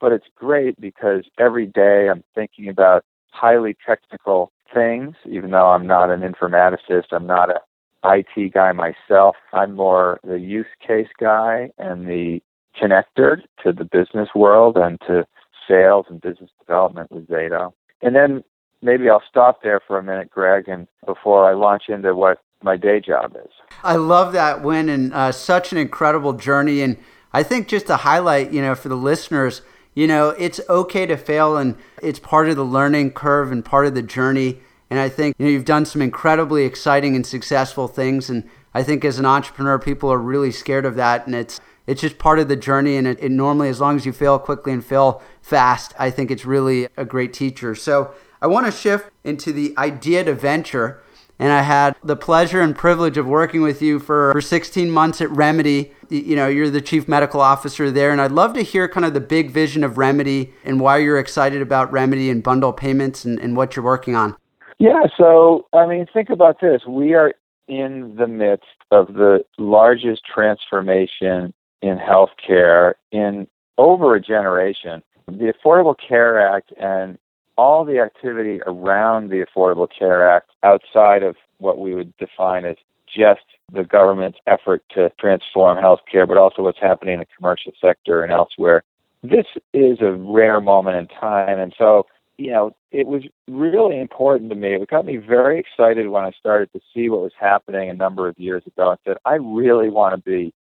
But 0.00 0.12
it's 0.12 0.26
great 0.34 0.80
because 0.80 1.24
every 1.38 1.66
day 1.66 2.08
I'm 2.08 2.24
thinking 2.34 2.68
about 2.68 3.04
highly 3.30 3.76
technical 3.86 4.52
things, 4.72 5.14
even 5.26 5.50
though 5.50 5.68
I'm 5.68 5.86
not 5.86 6.10
an 6.10 6.20
informaticist, 6.20 7.12
I'm 7.12 7.26
not 7.26 7.50
a 7.50 7.60
IT 8.04 8.54
guy 8.54 8.72
myself. 8.72 9.36
I'm 9.52 9.74
more 9.74 10.20
the 10.24 10.38
use 10.38 10.66
case 10.86 11.08
guy 11.18 11.70
and 11.78 12.06
the 12.08 12.40
connector 12.80 13.42
to 13.62 13.72
the 13.72 13.84
business 13.84 14.30
world 14.34 14.76
and 14.78 14.98
to 15.02 15.26
sales 15.70 16.06
and 16.08 16.20
business 16.20 16.50
development 16.58 17.10
with 17.10 17.28
Zato. 17.28 17.72
And 18.02 18.14
then 18.14 18.42
maybe 18.82 19.08
I'll 19.08 19.22
stop 19.28 19.62
there 19.62 19.80
for 19.86 19.98
a 19.98 20.02
minute, 20.02 20.30
Greg, 20.30 20.68
and 20.68 20.88
before 21.06 21.48
I 21.48 21.54
launch 21.54 21.84
into 21.88 22.14
what 22.14 22.38
my 22.62 22.76
day 22.76 23.00
job 23.00 23.36
is. 23.36 23.52
I 23.82 23.96
love 23.96 24.32
that 24.32 24.62
Win 24.62 24.88
and 24.88 25.14
uh, 25.14 25.32
such 25.32 25.72
an 25.72 25.78
incredible 25.78 26.34
journey. 26.34 26.82
And 26.82 26.98
I 27.32 27.42
think 27.42 27.68
just 27.68 27.86
to 27.86 27.96
highlight, 27.96 28.52
you 28.52 28.60
know, 28.60 28.74
for 28.74 28.88
the 28.88 28.96
listeners, 28.96 29.62
you 29.94 30.06
know, 30.06 30.30
it's 30.30 30.60
okay 30.68 31.06
to 31.06 31.16
fail 31.16 31.56
and 31.56 31.76
it's 32.02 32.18
part 32.18 32.48
of 32.48 32.56
the 32.56 32.64
learning 32.64 33.12
curve 33.12 33.50
and 33.50 33.64
part 33.64 33.86
of 33.86 33.94
the 33.94 34.02
journey. 34.02 34.60
And 34.90 34.98
I 34.98 35.08
think 35.08 35.36
you 35.38 35.46
know, 35.46 35.52
you've 35.52 35.64
done 35.64 35.86
some 35.86 36.02
incredibly 36.02 36.64
exciting 36.64 37.14
and 37.14 37.26
successful 37.26 37.88
things. 37.88 38.28
And 38.28 38.48
I 38.74 38.82
think 38.82 39.04
as 39.04 39.18
an 39.18 39.26
entrepreneur, 39.26 39.78
people 39.78 40.12
are 40.12 40.18
really 40.18 40.50
scared 40.50 40.84
of 40.84 40.96
that. 40.96 41.26
And 41.26 41.34
it's 41.34 41.60
it's 41.86 42.00
just 42.00 42.18
part 42.18 42.38
of 42.38 42.48
the 42.48 42.56
journey. 42.56 42.96
And 42.96 43.06
it, 43.06 43.18
it 43.20 43.30
normally, 43.30 43.68
as 43.68 43.80
long 43.80 43.96
as 43.96 44.06
you 44.06 44.12
fail 44.12 44.38
quickly 44.38 44.72
and 44.72 44.84
fail 44.84 45.22
fast, 45.42 45.94
I 45.98 46.10
think 46.10 46.30
it's 46.30 46.44
really 46.44 46.88
a 46.96 47.04
great 47.04 47.32
teacher. 47.32 47.74
So 47.74 48.14
I 48.40 48.46
want 48.46 48.66
to 48.66 48.72
shift 48.72 49.10
into 49.24 49.52
the 49.52 49.74
idea 49.76 50.24
to 50.24 50.34
venture. 50.34 51.02
And 51.38 51.52
I 51.52 51.62
had 51.62 51.96
the 52.04 52.16
pleasure 52.16 52.60
and 52.60 52.76
privilege 52.76 53.16
of 53.16 53.26
working 53.26 53.62
with 53.62 53.80
you 53.80 53.98
for, 53.98 54.30
for 54.32 54.42
16 54.42 54.90
months 54.90 55.22
at 55.22 55.30
Remedy. 55.30 55.92
You 56.10 56.36
know, 56.36 56.48
you're 56.48 56.68
the 56.68 56.82
chief 56.82 57.08
medical 57.08 57.40
officer 57.40 57.90
there. 57.90 58.12
And 58.12 58.20
I'd 58.20 58.32
love 58.32 58.52
to 58.54 58.62
hear 58.62 58.88
kind 58.88 59.06
of 59.06 59.14
the 59.14 59.20
big 59.20 59.50
vision 59.50 59.82
of 59.82 59.96
Remedy 59.96 60.52
and 60.64 60.80
why 60.80 60.98
you're 60.98 61.18
excited 61.18 61.62
about 61.62 61.90
Remedy 61.90 62.28
and 62.28 62.42
bundle 62.42 62.74
payments 62.74 63.24
and, 63.24 63.38
and 63.40 63.56
what 63.56 63.74
you're 63.74 63.84
working 63.84 64.14
on. 64.14 64.36
Yeah, 64.78 65.04
so 65.16 65.66
I 65.74 65.86
mean, 65.86 66.06
think 66.12 66.30
about 66.30 66.60
this. 66.60 66.82
We 66.88 67.14
are 67.14 67.34
in 67.68 68.16
the 68.16 68.26
midst 68.26 68.66
of 68.90 69.08
the 69.08 69.44
largest 69.58 70.22
transformation 70.24 71.54
in 71.82 71.98
healthcare 71.98 72.94
in 73.10 73.46
over 73.78 74.14
a 74.14 74.20
generation. 74.20 75.02
The 75.26 75.52
Affordable 75.52 75.96
Care 75.96 76.38
Act 76.54 76.72
and 76.78 77.18
all 77.56 77.84
the 77.84 77.98
activity 77.98 78.60
around 78.66 79.30
the 79.30 79.44
Affordable 79.44 79.88
Care 79.96 80.28
Act 80.28 80.50
outside 80.62 81.22
of 81.22 81.36
what 81.58 81.78
we 81.78 81.94
would 81.94 82.16
define 82.16 82.64
as 82.64 82.76
just 83.06 83.44
the 83.72 83.84
government's 83.84 84.38
effort 84.46 84.82
to 84.94 85.10
transform 85.18 85.78
healthcare, 85.78 86.26
but 86.26 86.36
also 86.36 86.62
what's 86.62 86.80
happening 86.80 87.14
in 87.14 87.20
the 87.20 87.26
commercial 87.36 87.72
sector 87.80 88.22
and 88.22 88.32
elsewhere. 88.32 88.82
This 89.22 89.46
is 89.72 89.98
a 90.00 90.12
rare 90.12 90.60
moment 90.60 90.96
in 90.96 91.06
time. 91.18 91.58
And 91.58 91.74
so, 91.76 92.06
you 92.38 92.50
know, 92.50 92.74
it 92.90 93.06
was 93.06 93.22
really 93.48 94.00
important 94.00 94.50
to 94.50 94.56
me. 94.56 94.74
It 94.74 94.88
got 94.88 95.04
me 95.04 95.16
very 95.18 95.58
excited 95.58 96.08
when 96.08 96.24
I 96.24 96.30
started 96.38 96.72
to 96.72 96.80
see 96.94 97.08
what 97.08 97.20
was 97.20 97.32
happening 97.38 97.90
a 97.90 97.94
number 97.94 98.28
of 98.28 98.38
years 98.38 98.62
ago 98.66 98.90
and 98.90 98.98
said, 99.04 99.16
I 99.24 99.34
really 99.34 99.90
want 99.90 100.14
to 100.14 100.22
be 100.22 100.54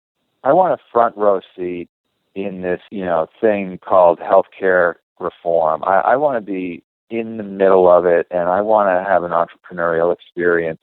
I 0.45 0.52
want 0.52 0.73
a 0.73 0.83
front 0.93 1.16
row 1.16 1.40
seat 1.57 1.88
in 2.35 2.61
this, 2.62 2.81
you 2.90 3.05
know, 3.05 3.26
thing 3.40 3.78
called 3.78 4.21
healthcare 4.21 4.95
reform. 5.19 5.83
I, 5.85 6.00
I 6.00 6.16
want 6.16 6.37
to 6.37 6.40
be 6.40 6.83
in 7.11 7.37
the 7.37 7.43
middle 7.43 7.90
of 7.90 8.05
it, 8.05 8.26
and 8.31 8.49
I 8.49 8.61
want 8.61 8.88
to 8.88 9.09
have 9.09 9.23
an 9.23 9.31
entrepreneurial 9.33 10.12
experience 10.12 10.78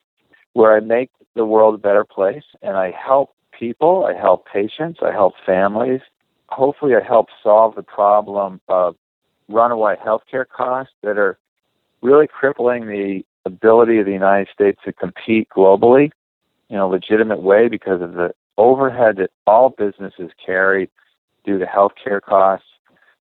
where 0.53 0.75
I 0.75 0.79
make 0.79 1.09
the 1.35 1.45
world 1.45 1.75
a 1.75 1.77
better 1.77 2.03
place, 2.03 2.43
and 2.61 2.77
I 2.77 2.91
help 2.91 3.35
people, 3.57 4.05
I 4.05 4.19
help 4.19 4.45
patients, 4.51 4.99
I 5.01 5.11
help 5.11 5.33
families. 5.45 6.01
Hopefully, 6.49 6.93
I 6.95 7.05
help 7.05 7.27
solve 7.41 7.75
the 7.75 7.83
problem 7.83 8.61
of 8.67 8.95
runaway 9.49 9.95
healthcare 9.95 10.45
costs 10.47 10.93
that 11.03 11.17
are 11.17 11.37
really 12.01 12.27
crippling 12.27 12.87
the 12.87 13.23
ability 13.45 13.99
of 13.99 14.05
the 14.05 14.11
United 14.11 14.47
States 14.53 14.79
to 14.85 14.93
compete 14.93 15.47
globally 15.49 16.11
in 16.69 16.77
a 16.77 16.87
legitimate 16.87 17.41
way 17.41 17.67
because 17.67 18.01
of 18.01 18.13
the 18.13 18.33
overhead 18.57 19.17
that 19.17 19.31
all 19.47 19.69
businesses 19.69 20.31
carry 20.43 20.89
due 21.45 21.59
to 21.59 21.65
healthcare 21.65 22.21
costs. 22.21 22.67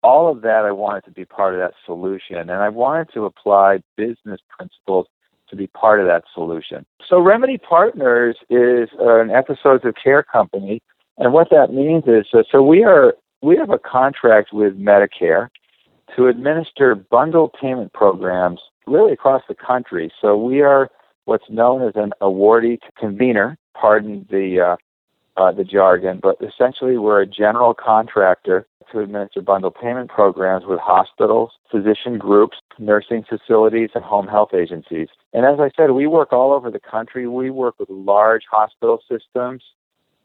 All 0.02 0.30
of 0.30 0.42
that 0.42 0.64
I 0.66 0.72
wanted 0.72 1.04
to 1.04 1.10
be 1.10 1.24
part 1.24 1.54
of 1.54 1.60
that 1.60 1.72
solution, 1.86 2.36
and 2.36 2.52
I 2.52 2.68
wanted 2.68 3.08
to 3.14 3.24
apply 3.24 3.82
business 3.96 4.40
principles 4.54 5.06
to 5.48 5.56
be 5.56 5.66
part 5.68 6.00
of 6.00 6.06
that 6.06 6.24
solution. 6.34 6.84
So 7.08 7.20
Remedy 7.20 7.58
Partners 7.58 8.36
is 8.50 8.88
an 8.98 9.30
episodes 9.30 9.84
of 9.84 9.94
care 10.02 10.22
company, 10.22 10.82
and 11.18 11.32
what 11.32 11.48
that 11.50 11.72
means 11.72 12.04
is 12.06 12.26
uh, 12.34 12.42
so 12.50 12.62
we 12.62 12.84
are 12.84 13.14
we 13.42 13.56
have 13.56 13.70
a 13.70 13.78
contract 13.78 14.52
with 14.52 14.78
Medicare 14.78 15.48
to 16.16 16.28
administer 16.28 16.94
bundle 16.94 17.50
payment 17.60 17.92
programs 17.92 18.60
really 18.86 19.12
across 19.12 19.42
the 19.48 19.54
country. 19.54 20.12
So 20.20 20.36
we 20.36 20.60
are 20.60 20.88
what's 21.24 21.48
known 21.48 21.82
as 21.86 21.92
an 21.94 22.12
awardee 22.20 22.80
to 22.80 22.92
convener, 22.98 23.56
pardon 23.74 24.26
the 24.30 24.60
uh, 24.60 24.76
uh, 25.36 25.52
the 25.52 25.64
jargon, 25.64 26.20
but 26.22 26.36
essentially 26.40 26.96
we're 26.96 27.20
a 27.20 27.26
general 27.26 27.74
contractor 27.74 28.66
to 28.92 29.00
administer 29.00 29.40
bundle 29.40 29.70
payment 29.70 30.10
programs 30.10 30.64
with 30.66 30.78
hospitals, 30.78 31.52
physician 31.70 32.18
groups, 32.18 32.58
nursing 32.78 33.24
facilities, 33.28 33.90
and 33.94 34.04
home 34.04 34.28
health 34.28 34.54
agencies. 34.54 35.08
And 35.32 35.44
as 35.44 35.58
I 35.58 35.70
said, 35.76 35.90
we 35.90 36.06
work 36.06 36.32
all 36.32 36.52
over 36.52 36.70
the 36.70 36.80
country. 36.80 37.26
We 37.26 37.50
work 37.50 37.78
with 37.78 37.90
large 37.90 38.44
hospital 38.50 39.00
systems. 39.10 39.62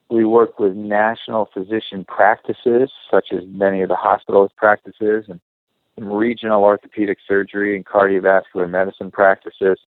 We 0.09 0.25
work 0.25 0.59
with 0.59 0.75
national 0.75 1.49
physician 1.53 2.05
practices, 2.05 2.91
such 3.09 3.27
as 3.31 3.41
many 3.47 3.81
of 3.81 3.89
the 3.89 3.95
hospitals' 3.95 4.51
practices, 4.55 5.25
and 5.29 5.39
regional 5.97 6.63
orthopedic 6.63 7.17
surgery 7.27 7.75
and 7.75 7.85
cardiovascular 7.85 8.69
medicine 8.69 9.11
practices. 9.11 9.79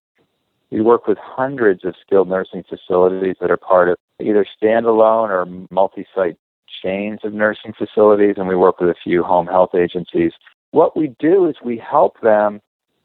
We 0.73 0.81
work 0.81 1.05
with 1.05 1.19
hundreds 1.21 1.85
of 1.85 1.93
skilled 2.03 2.27
nursing 2.27 2.63
facilities 2.67 3.35
that 3.39 3.51
are 3.51 3.57
part 3.57 3.89
of 3.89 3.97
either 4.19 4.43
standalone 4.59 5.29
or 5.29 5.45
multi 5.69 6.07
site 6.15 6.35
chains 6.83 7.19
of 7.23 7.31
nursing 7.31 7.73
facilities, 7.77 8.35
and 8.37 8.47
we 8.47 8.55
work 8.55 8.79
with 8.79 8.89
a 8.89 8.95
few 9.03 9.21
home 9.21 9.45
health 9.45 9.75
agencies. 9.75 10.31
What 10.71 10.97
we 10.97 11.13
do 11.19 11.47
is 11.47 11.55
we 11.63 11.77
help 11.77 12.19
them 12.21 12.59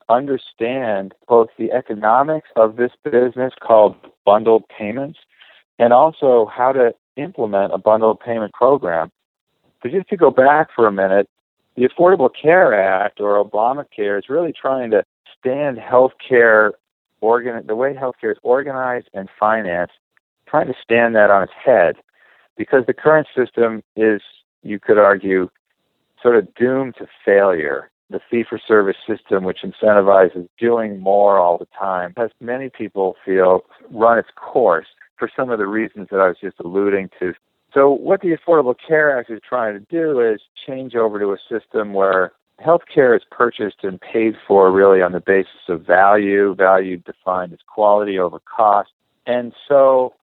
understand 0.08 1.12
both 1.28 1.48
the 1.58 1.70
economics 1.70 2.48
of 2.56 2.76
this 2.76 2.92
business 3.04 3.52
called 3.60 3.96
bundled 4.24 4.64
payments 4.70 5.18
and 5.78 5.92
also 5.92 6.50
how 6.50 6.72
to 6.72 6.94
implement 7.16 7.74
a 7.74 7.78
bundled 7.78 8.18
payment 8.20 8.54
program. 8.54 9.10
So 9.82 9.90
just 9.90 10.08
to 10.08 10.16
go 10.16 10.30
back 10.30 10.68
for 10.74 10.86
a 10.86 10.92
minute, 10.92 11.28
the 11.76 11.86
Affordable 11.86 12.30
Care 12.34 12.72
Act 12.72 13.20
or 13.20 13.44
Obamacare 13.44 14.18
is 14.18 14.30
really 14.30 14.54
trying 14.58 14.90
to 14.92 15.04
stand 15.38 15.76
healthcare 15.76 16.70
organ 17.20 17.66
the 17.66 17.76
way 17.76 17.94
healthcare 17.94 18.32
is 18.32 18.38
organized 18.42 19.08
and 19.14 19.28
financed, 19.38 19.94
trying 20.46 20.66
to 20.66 20.74
stand 20.82 21.14
that 21.14 21.30
on 21.30 21.42
its 21.42 21.52
head, 21.64 21.96
because 22.56 22.84
the 22.86 22.94
current 22.94 23.28
system 23.36 23.82
is, 23.96 24.20
you 24.62 24.78
could 24.80 24.98
argue, 24.98 25.48
sort 26.22 26.36
of 26.36 26.52
doomed 26.54 26.94
to 26.98 27.06
failure. 27.24 27.90
The 28.10 28.20
fee-for-service 28.30 28.96
system, 29.06 29.44
which 29.44 29.58
incentivizes 29.62 30.48
doing 30.58 30.98
more 30.98 31.38
all 31.38 31.58
the 31.58 31.68
time, 31.78 32.14
has 32.16 32.30
many 32.40 32.70
people 32.70 33.16
feel 33.22 33.60
run 33.90 34.18
its 34.18 34.30
course 34.34 34.86
for 35.18 35.30
some 35.36 35.50
of 35.50 35.58
the 35.58 35.66
reasons 35.66 36.08
that 36.10 36.20
I 36.20 36.28
was 36.28 36.36
just 36.40 36.58
alluding 36.58 37.10
to. 37.20 37.34
So, 37.74 37.90
what 37.90 38.22
the 38.22 38.34
Affordable 38.34 38.74
Care 38.86 39.18
Act 39.18 39.30
is 39.30 39.40
trying 39.46 39.74
to 39.74 39.86
do 39.90 40.20
is 40.20 40.40
change 40.66 40.94
over 40.94 41.18
to 41.18 41.32
a 41.32 41.36
system 41.50 41.92
where 41.92 42.32
healthcare 42.64 43.16
is 43.16 43.22
purchased 43.30 43.82
and 43.82 44.00
paid 44.00 44.34
for 44.46 44.70
really 44.70 45.00
on 45.00 45.12
the 45.12 45.20
basis 45.20 45.68
of 45.68 45.86
value, 45.86 46.54
value 46.54 46.96
defined 46.98 47.52
as 47.52 47.60
quality 47.66 48.18
over 48.18 48.40
cost. 48.40 48.90
And 49.26 49.52
so 49.68 50.14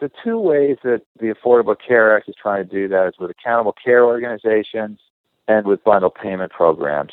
the 0.00 0.10
two 0.22 0.38
ways 0.38 0.76
that 0.82 1.02
the 1.20 1.32
Affordable 1.32 1.76
Care 1.76 2.16
Act 2.16 2.28
is 2.28 2.34
trying 2.40 2.66
to 2.66 2.70
do 2.70 2.88
that 2.88 3.08
is 3.08 3.14
with 3.18 3.30
accountable 3.30 3.74
care 3.84 4.04
organizations 4.04 4.98
and 5.46 5.66
with 5.66 5.84
bundle 5.84 6.10
payment 6.10 6.50
programs. 6.50 7.12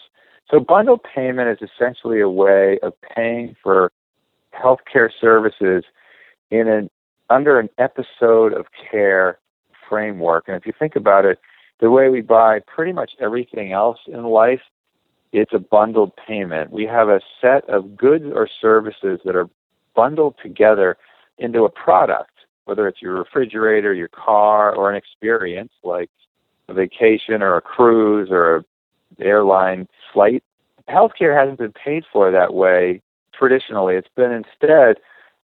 So 0.50 0.60
bundle 0.60 0.98
payment 0.98 1.50
is 1.50 1.70
essentially 1.70 2.20
a 2.20 2.30
way 2.30 2.80
of 2.82 2.94
paying 3.16 3.56
for 3.62 3.92
healthcare 4.54 5.10
services 5.20 5.84
in 6.50 6.68
an 6.68 6.90
under 7.30 7.60
an 7.60 7.70
episode 7.78 8.52
of 8.52 8.66
care 8.92 9.40
framework. 9.88 10.46
And 10.48 10.58
if 10.58 10.66
you 10.66 10.74
think 10.78 10.98
about 10.98 11.24
it, 11.24 11.40
the 11.80 11.90
way 11.90 12.10
we 12.10 12.22
buy 12.22 12.60
pretty 12.60 12.92
much 12.92 13.12
everything 13.20 13.72
else 13.72 14.00
in 14.08 14.24
life, 14.24 14.62
it's 15.32 15.54
a 15.54 15.60
bundled 15.60 16.12
payment. 16.16 16.72
We 16.72 16.86
have 16.86 17.10
a 17.10 17.22
set 17.40 17.70
of 17.70 17.96
goods 17.96 18.26
or 18.34 18.50
services 18.62 19.20
that 19.26 19.36
are 19.36 19.50
bundled 19.96 20.36
together 20.42 20.98
into 21.38 21.64
a 21.64 21.70
product, 21.70 22.32
whether 22.66 22.88
it's 22.88 23.02
your 23.02 23.16
refrigerator, 23.16 23.94
your 23.94 24.10
car, 24.10 24.76
or 24.76 24.90
an 24.90 24.96
experience 24.96 25.72
like 25.84 26.10
a 26.68 26.74
vacation 26.74 27.42
or 27.42 27.56
a 27.56 27.62
cruise 27.62 28.30
or 28.32 28.58
an 28.58 28.66
airline 29.20 29.88
flight. 30.14 30.44
Healthcare 30.90 31.38
hasn't 31.38 31.60
been 31.60 31.74
paid 31.74 32.04
for 32.12 32.32
that 32.32 32.54
way 32.54 33.02
traditionally. 33.34 33.96
It's 33.96 34.08
been 34.16 34.32
instead 34.32 34.98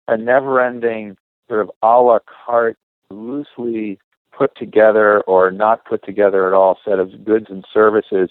a 0.08 0.18
never 0.18 0.62
ending 0.62 1.18
sort 1.48 1.62
of 1.62 1.72
a 1.82 2.02
la 2.02 2.20
carte, 2.46 2.78
loosely 3.10 4.00
put 4.32 4.56
together 4.56 5.22
or 5.22 5.52
not 5.52 5.86
put 5.86 6.04
together 6.06 6.48
at 6.48 6.54
all 6.54 6.78
set 6.86 7.00
of 7.00 7.26
goods 7.26 7.48
and 7.50 7.66
services 7.74 8.30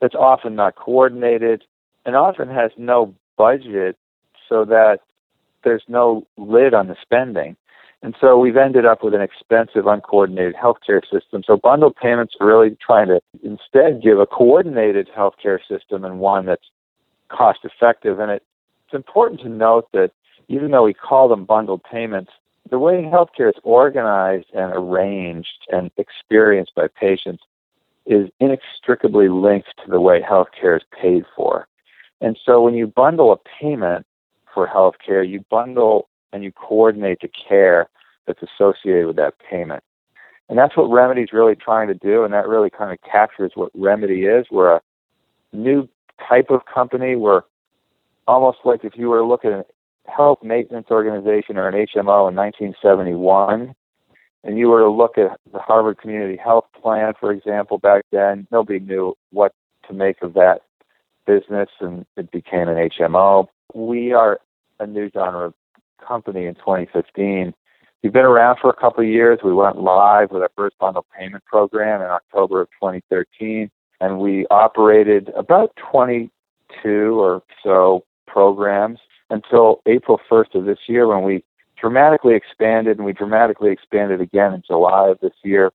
that's 0.00 0.14
often 0.14 0.54
not 0.54 0.76
coordinated 0.76 1.64
and 2.04 2.16
often 2.16 2.48
has 2.48 2.70
no 2.76 3.14
budget 3.36 3.96
so 4.48 4.64
that 4.64 5.00
there's 5.64 5.84
no 5.88 6.26
lid 6.36 6.74
on 6.74 6.88
the 6.88 6.96
spending. 7.02 7.56
And 8.02 8.14
so 8.20 8.38
we've 8.38 8.56
ended 8.56 8.86
up 8.86 9.02
with 9.02 9.14
an 9.14 9.20
expensive, 9.20 9.86
uncoordinated 9.86 10.54
healthcare 10.54 11.02
system. 11.02 11.42
So 11.44 11.56
bundled 11.56 11.96
payments 11.96 12.34
are 12.40 12.46
really 12.46 12.76
trying 12.84 13.08
to 13.08 13.20
instead 13.42 14.02
give 14.02 14.20
a 14.20 14.26
coordinated 14.26 15.08
healthcare 15.16 15.58
system 15.68 16.04
and 16.04 16.20
one 16.20 16.46
that's 16.46 16.70
cost 17.28 17.60
effective. 17.64 18.20
And 18.20 18.30
it, 18.30 18.42
it's 18.86 18.94
important 18.94 19.40
to 19.40 19.48
note 19.48 19.88
that 19.92 20.12
even 20.46 20.70
though 20.70 20.84
we 20.84 20.94
call 20.94 21.28
them 21.28 21.44
bundled 21.44 21.82
payments, 21.90 22.30
the 22.70 22.78
way 22.78 23.02
healthcare 23.02 23.48
is 23.48 23.60
organized 23.64 24.46
and 24.54 24.72
arranged 24.74 25.66
and 25.70 25.90
experienced 25.96 26.74
by 26.76 26.86
patients 26.88 27.42
is 28.08 28.28
inextricably 28.40 29.28
linked 29.28 29.68
to 29.84 29.90
the 29.90 30.00
way 30.00 30.20
healthcare 30.20 30.76
is 30.76 30.82
paid 31.00 31.24
for. 31.36 31.68
And 32.20 32.36
so 32.44 32.60
when 32.62 32.74
you 32.74 32.86
bundle 32.86 33.32
a 33.32 33.36
payment 33.60 34.06
for 34.52 34.66
healthcare, 34.66 35.28
you 35.28 35.44
bundle 35.50 36.08
and 36.32 36.42
you 36.42 36.50
coordinate 36.50 37.18
the 37.20 37.28
care 37.28 37.88
that's 38.26 38.40
associated 38.42 39.06
with 39.06 39.16
that 39.16 39.34
payment. 39.38 39.84
And 40.48 40.58
that's 40.58 40.76
what 40.76 40.90
Remedy 40.90 41.22
is 41.22 41.32
really 41.32 41.54
trying 41.54 41.88
to 41.88 41.94
do, 41.94 42.24
and 42.24 42.32
that 42.32 42.48
really 42.48 42.70
kind 42.70 42.90
of 42.90 42.98
captures 43.10 43.52
what 43.54 43.70
Remedy 43.74 44.24
is. 44.24 44.46
We're 44.50 44.76
a 44.76 44.80
new 45.52 45.86
type 46.26 46.46
of 46.50 46.62
company. 46.72 47.16
We're 47.16 47.42
almost 48.26 48.58
like 48.64 48.84
if 48.84 48.94
you 48.96 49.10
were 49.10 49.18
to 49.18 49.24
look 49.24 49.44
at 49.44 49.66
health 50.06 50.38
maintenance 50.42 50.86
organization 50.90 51.58
or 51.58 51.68
an 51.68 51.74
HMO 51.74 52.28
in 52.30 52.34
1971, 52.34 53.74
and 54.44 54.58
you 54.58 54.68
were 54.68 54.80
to 54.80 54.90
look 54.90 55.18
at 55.18 55.38
the 55.52 55.58
Harvard 55.58 55.98
Community 55.98 56.36
Health 56.36 56.66
Plan, 56.80 57.12
for 57.18 57.32
example, 57.32 57.78
back 57.78 58.04
then, 58.12 58.46
nobody 58.50 58.78
knew 58.78 59.14
what 59.30 59.52
to 59.86 59.92
make 59.92 60.22
of 60.22 60.34
that 60.34 60.62
business, 61.26 61.68
and 61.80 62.06
it 62.16 62.30
became 62.30 62.68
an 62.68 62.90
HMO. 62.90 63.48
We 63.74 64.12
are 64.12 64.40
a 64.80 64.86
new 64.86 65.10
genre 65.10 65.46
of 65.46 65.54
company 66.06 66.46
in 66.46 66.54
2015. 66.54 67.52
We've 68.02 68.12
been 68.12 68.24
around 68.24 68.58
for 68.60 68.70
a 68.70 68.76
couple 68.76 69.02
of 69.02 69.10
years. 69.10 69.40
We 69.42 69.52
went 69.52 69.80
live 69.80 70.30
with 70.30 70.42
our 70.42 70.50
first 70.56 70.78
bundle 70.78 71.04
payment 71.18 71.44
program 71.44 72.00
in 72.00 72.06
October 72.06 72.60
of 72.60 72.68
2013, 72.80 73.70
and 74.00 74.20
we 74.20 74.46
operated 74.50 75.30
about 75.36 75.76
22 75.90 77.20
or 77.20 77.42
so 77.62 78.04
programs 78.26 79.00
until 79.30 79.82
April 79.86 80.20
1st 80.30 80.54
of 80.54 80.64
this 80.64 80.78
year 80.86 81.08
when 81.08 81.24
we 81.24 81.44
dramatically 81.80 82.34
expanded 82.34 82.96
and 82.96 83.06
we 83.06 83.12
dramatically 83.12 83.70
expanded 83.70 84.20
again 84.20 84.54
in 84.54 84.62
July 84.66 85.08
of 85.08 85.18
this 85.20 85.32
year 85.42 85.72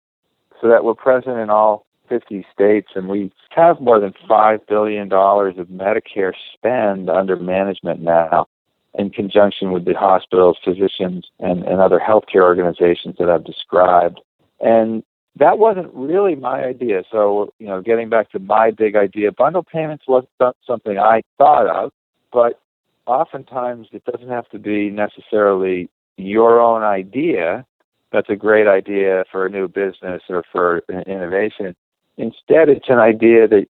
so 0.62 0.68
that 0.70 0.84
we're 0.84 0.94
present 0.94 1.38
in 1.38 1.50
all 1.50 1.86
50 2.10 2.46
states 2.54 2.90
and 2.96 3.08
we 3.08 3.32
have 3.52 3.80
more 3.80 4.00
than 4.00 4.14
$5 4.30 4.68
billion 4.68 5.12
of 5.12 5.68
Medicare 5.68 6.34
spend 6.54 7.10
under 7.10 7.36
management 7.36 8.02
now 8.02 8.48
in 8.96 9.10
conjunction 9.10 9.72
with 9.72 9.86
the 9.86 9.94
hospitals, 9.94 10.58
physicians, 10.64 11.26
and, 11.40 11.64
and 11.64 11.80
other 11.82 12.00
healthcare 12.00 12.44
organizations 12.44 13.16
that 13.18 13.30
I've 13.30 13.46
described. 13.46 14.20
And 14.60 15.04
that 15.38 15.58
wasn't 15.58 15.92
really 15.94 16.36
my 16.36 16.64
idea. 16.64 17.04
So, 17.12 17.52
you 17.58 17.68
know, 17.68 17.82
getting 17.82 18.10
back 18.10 18.30
to 18.32 18.40
my 18.40 18.70
big 18.70 18.96
idea, 18.96 19.32
bundle 19.32 19.64
payments 19.64 20.06
wasn't 20.08 20.30
something 20.68 21.00
I 21.00 21.24
thought 21.40 21.68
of, 21.68 21.92
but 22.32 22.60
oftentimes 23.06 23.88
it 23.92 24.04
doesn't 24.06 24.30
have 24.30 24.50
to 24.50 24.60
be 24.60 24.90
necessarily 24.90 25.90
your 26.18 26.60
own 26.60 26.84
idea. 26.84 27.66
That's 28.12 28.30
a 28.30 28.36
great 28.36 28.68
idea 28.68 29.26
for 29.32 29.46
a 29.46 29.50
new 29.50 29.68
business 29.68 30.22
or 30.30 30.44
for 30.52 30.84
innovation. 31.08 31.76
Instead, 32.18 32.70
it's 32.70 32.90
an 32.90 33.00
idea 33.00 33.48
that 33.48 33.68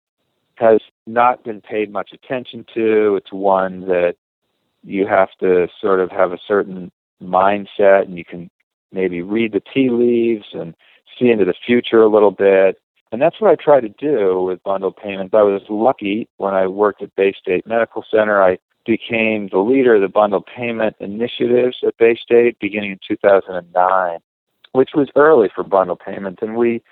has 0.57 0.81
not 1.07 1.45
been 1.45 1.61
paid 1.61 1.91
much 1.91 2.11
attention 2.13 2.65
to. 2.75 3.17
It's 3.17 3.33
one 3.33 3.83
that 3.83 4.15
you 4.85 5.07
have 5.07 5.31
to 5.41 5.69
sort 5.81 6.01
of 6.01 6.11
have 6.11 6.33
a 6.33 6.39
certain 6.47 6.91
mindset 7.23 8.03
and 8.03 8.17
you 8.17 8.25
can 8.25 8.51
maybe 8.93 9.23
read 9.23 9.53
the 9.53 9.61
tea 9.61 9.91
leaves 9.91 10.47
and 10.53 10.75
see 11.19 11.31
into 11.31 11.45
the 11.45 11.55
future 11.67 12.03
a 12.03 12.09
little 12.09 12.31
bit. 12.31 12.81
And 13.11 13.21
that's 13.21 13.41
what 13.41 13.51
I 13.51 13.57
try 13.57 13.81
to 13.81 13.89
do 13.89 14.43
with 14.43 14.63
bundled 14.63 14.97
payments. 14.97 15.35
I 15.35 15.43
was 15.43 15.63
lucky 15.69 16.29
when 16.37 16.55
I 16.55 16.67
worked 16.67 17.03
at 17.03 17.15
Baystate 17.17 17.67
Medical 17.67 18.05
Center. 18.11 18.43
I 18.43 18.59
became 18.89 19.51
the 19.53 19.59
leader 19.59 19.97
of 19.97 20.01
the 20.01 20.09
bundle 20.09 20.41
payment 20.41 20.97
initiatives 20.99 21.77
at 21.87 21.99
Baystate 21.99 22.59
beginning 22.59 22.93
in 22.93 22.99
2009, 23.07 24.19
which 24.73 24.91
was 24.95 25.09
early 25.15 25.51
for 25.55 25.63
bundle 25.63 25.95
payments. 25.95 26.41
And 26.41 26.57
we 26.57 26.83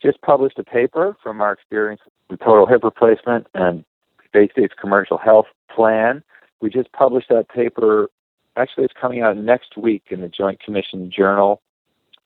just 0.00 0.22
published 0.22 0.56
a 0.60 0.64
paper 0.64 1.16
from 1.20 1.40
our 1.40 1.52
experience 1.52 2.00
with 2.30 2.38
total 2.38 2.64
hip 2.66 2.84
replacement 2.84 3.48
and 3.54 3.84
Baystate's 4.32 4.72
commercial 4.80 5.18
health 5.18 5.46
plan. 5.68 6.22
We 6.60 6.70
just 6.70 6.92
published 6.92 7.28
that 7.30 7.48
paper. 7.48 8.08
Actually, 8.56 8.84
it's 8.84 8.94
coming 8.98 9.22
out 9.22 9.36
next 9.36 9.76
week 9.76 10.04
in 10.10 10.20
the 10.20 10.28
Joint 10.28 10.62
Commission 10.62 11.10
Journal 11.10 11.60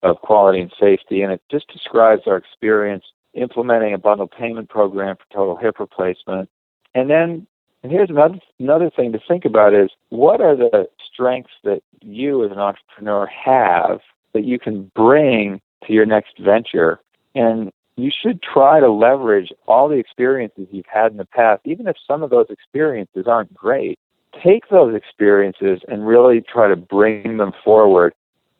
of 0.03 0.21
Quality 0.21 0.61
and 0.61 0.73
Safety, 0.79 1.23
and 1.23 1.33
it 1.33 1.41
just 1.51 1.73
describes 1.73 2.23
our 2.27 2.37
experience 2.37 3.05
implementing 3.33 3.95
a 3.95 3.99
bundle 3.99 4.29
payment 4.29 4.69
program 4.69 5.17
for 5.17 5.35
total 5.35 5.57
hip 5.57 5.81
replacement. 5.81 6.51
And 6.95 7.09
then, 7.09 7.47
and 7.87 7.93
here's 7.93 8.11
another 8.11 8.41
another 8.59 8.91
thing 8.91 9.13
to 9.13 9.21
think 9.29 9.45
about 9.45 9.73
is 9.73 9.91
what 10.09 10.41
are 10.41 10.57
the 10.57 10.89
strengths 11.09 11.53
that 11.63 11.85
you 12.03 12.45
as 12.45 12.51
an 12.51 12.59
entrepreneur 12.59 13.27
have 13.27 14.01
that 14.33 14.43
you 14.43 14.59
can 14.59 14.91
bring 14.97 15.61
to 15.87 15.93
your 15.93 16.05
next 16.05 16.37
venture 16.37 16.99
and 17.37 17.71
you 17.97 18.11
should 18.11 18.43
try 18.43 18.81
to 18.81 18.91
leverage 18.91 19.53
all 19.69 19.89
the 19.89 19.95
experiences 19.95 20.67
you've 20.73 20.85
had 20.93 21.13
in 21.13 21.17
the 21.17 21.25
past, 21.27 21.63
even 21.65 21.87
if 21.87 21.95
some 22.05 22.25
of 22.25 22.31
those 22.31 22.47
experiences 22.51 23.29
aren't 23.29 23.55
great. 23.55 24.01
Take 24.43 24.69
those 24.69 24.97
experiences 24.97 25.81
and 25.87 26.09
really 26.09 26.41
try 26.41 26.67
to 26.67 26.75
bring 26.75 27.37
them 27.37 27.53
forward 27.65 28.15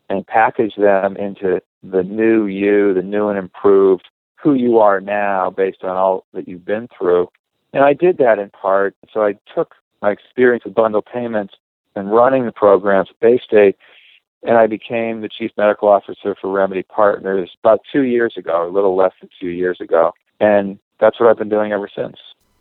and 0.09 0.25
package 0.25 0.77
them 0.77 1.17
into 1.17 1.61
the 1.83 2.05
new 2.05 2.47
you, 2.47 2.95
the 2.95 3.03
new 3.03 3.29
and 3.29 3.39
improved 3.41 4.09
who 4.37 4.55
you 4.55 4.79
are 4.79 5.01
now 5.01 5.51
based 5.51 5.83
on 5.83 5.97
all 5.97 6.27
that 6.33 6.47
you've 6.47 6.65
been 6.65 6.89
through. 6.97 7.29
And 7.77 7.85
I 7.85 7.93
did 7.93 8.19
that 8.19 8.39
in 8.39 8.51
part. 8.51 8.97
So 9.13 9.23
I 9.23 9.35
took 9.55 9.75
my 10.01 10.11
experience 10.11 10.65
with 10.65 10.75
bundle 10.75 11.03
payments 11.03 11.55
and 11.95 12.11
running 12.11 12.47
the 12.47 12.53
programs 12.53 13.09
at 13.11 13.21
Baystate 13.21 13.75
and 14.43 14.57
I 14.57 14.67
became 14.67 15.21
the 15.21 15.29
chief 15.29 15.51
medical 15.57 15.89
officer 15.89 16.37
for 16.41 16.51
Remedy 16.51 16.83
Partners 16.83 17.51
about 17.63 17.81
two 17.93 18.03
years 18.03 18.35
ago, 18.37 18.67
a 18.67 18.71
little 18.71 18.97
less 18.97 19.13
than 19.21 19.29
two 19.41 19.49
years 19.49 19.81
ago, 19.81 20.13
and 20.41 20.79
that's 21.01 21.19
what 21.19 21.29
I've 21.29 21.39
been 21.39 21.49
doing 21.49 21.73
ever 21.73 21.89
since. 21.95 22.17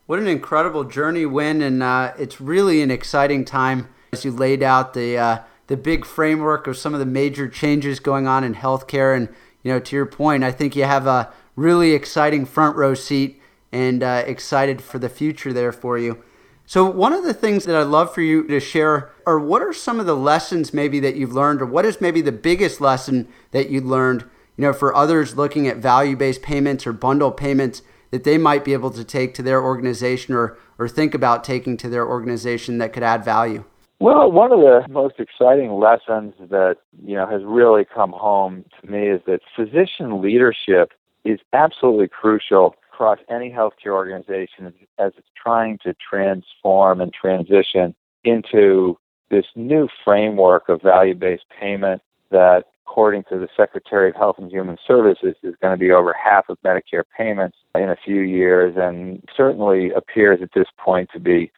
What 0.08 0.20
an 0.20 0.28
incredible 0.28 0.84
journey, 0.84 1.26
Win, 1.26 1.62
and 1.62 1.84
uh, 1.84 2.14
it's 2.18 2.42
really 2.42 2.82
an 2.82 2.92
exciting 2.92 3.46
time 3.46 3.90
as 4.14 4.26
you 4.26 4.32
laid 4.32 4.64
out 4.64 4.94
the 4.94 5.18
uh, 5.18 5.40
the 5.68 5.78
big 5.78 6.06
framework 6.06 6.68
of 6.68 6.78
some 6.78 6.94
of 6.94 7.00
the 7.00 7.06
major 7.06 7.48
changes 7.48 8.00
going 8.00 8.28
on 8.28 8.44
in 8.44 8.56
healthcare. 8.56 9.16
And 9.16 9.30
you 9.64 9.72
know, 9.72 9.80
to 9.80 9.96
your 9.96 10.06
point, 10.06 10.44
I 10.44 10.52
think 10.52 10.76
you 10.76 10.84
have 10.84 11.08
a 11.08 11.32
really 11.56 11.94
exciting 11.94 12.46
front 12.46 12.76
row 12.76 12.94
seat 12.94 13.42
and 13.76 14.02
uh, 14.02 14.24
excited 14.26 14.82
for 14.82 15.00
the 15.00 15.10
future 15.10 15.52
there 15.52 15.74
for 15.74 15.98
you. 15.98 16.24
So, 16.66 16.90
one 16.90 17.12
of 17.12 17.26
the 17.26 17.34
things 17.34 17.66
that 17.66 17.76
I'd 17.76 17.88
love 17.88 18.14
for 18.14 18.22
you 18.22 18.48
to 18.48 18.62
share 18.62 19.12
are 19.28 19.38
what 19.38 19.62
are 19.62 19.74
some 19.74 20.00
of 20.00 20.06
the 20.06 20.16
lessons 20.16 20.74
maybe 20.74 21.02
that 21.02 21.16
you've 21.16 21.34
learned, 21.34 21.62
or 21.62 21.66
what 21.66 21.86
is 21.86 22.00
maybe 22.00 22.22
the 22.22 22.32
biggest 22.32 22.80
lesson 22.80 23.28
that 23.52 23.70
you 23.70 23.82
learned, 23.82 24.22
you 24.56 24.62
know, 24.64 24.72
for 24.72 24.96
others 24.96 25.36
looking 25.36 25.68
at 25.68 25.78
value 25.78 26.16
based 26.16 26.42
payments 26.42 26.88
or 26.88 26.94
bundle 26.94 27.32
payments 27.32 27.82
that 28.12 28.24
they 28.24 28.38
might 28.38 28.64
be 28.64 28.72
able 28.72 28.92
to 28.92 29.04
take 29.04 29.34
to 29.34 29.44
their 29.44 29.62
organization 29.62 30.34
or, 30.34 30.58
or 30.80 30.88
think 30.88 31.14
about 31.14 31.44
taking 31.44 31.76
to 31.76 31.90
their 31.90 32.08
organization 32.08 32.78
that 32.78 32.94
could 32.94 33.04
add 33.04 33.26
value? 33.26 33.66
Well, 34.00 34.32
one 34.32 34.54
of 34.54 34.60
the 34.60 34.86
most 34.90 35.20
exciting 35.20 35.74
lessons 35.74 36.34
that, 36.40 36.78
you 37.04 37.16
know, 37.16 37.28
has 37.28 37.42
really 37.44 37.84
come 37.84 38.14
home 38.14 38.64
to 38.82 38.90
me 38.90 39.10
is 39.10 39.22
that 39.28 39.42
physician 39.54 40.22
leadership 40.22 40.94
is 41.26 41.40
absolutely 41.52 42.08
crucial 42.08 42.76
across 42.96 43.20
any 43.30 43.50
healthcare 43.52 43.92
organization 43.92 44.74
as 44.98 45.12
it's 45.18 45.28
trying 45.36 45.78
to 45.84 45.94
transform 46.10 47.02
and 47.02 47.14
transition 47.14 47.94
into 48.24 48.98
this 49.30 49.46
new 49.56 49.90
framework 50.04 50.70
of 50.70 50.82
value 50.82 51.14
based 51.14 51.44
payment 51.60 52.02
that, 52.32 52.64
according 52.88 53.24
to 53.24 53.38
the 53.38 53.50
Secretary 53.58 54.10
of 54.10 54.16
Health 54.16 54.38
and 54.38 54.50
Human 54.50 54.78
Services, 54.88 55.36
is 55.44 55.56
going 55.62 55.74
to 55.74 55.78
be 55.78 55.92
over 55.92 56.14
half 56.14 56.48
of 56.48 56.58
Medicare 56.64 57.04
payments 57.18 57.58
in 57.76 57.90
a 57.90 57.98
few 58.06 58.22
years 58.22 58.76
and 58.78 59.22
certainly 59.36 59.92
appears 59.92 60.40
at 60.42 60.50
this 60.56 60.68
point 60.78 61.10
to 61.12 61.20
be 61.20 61.52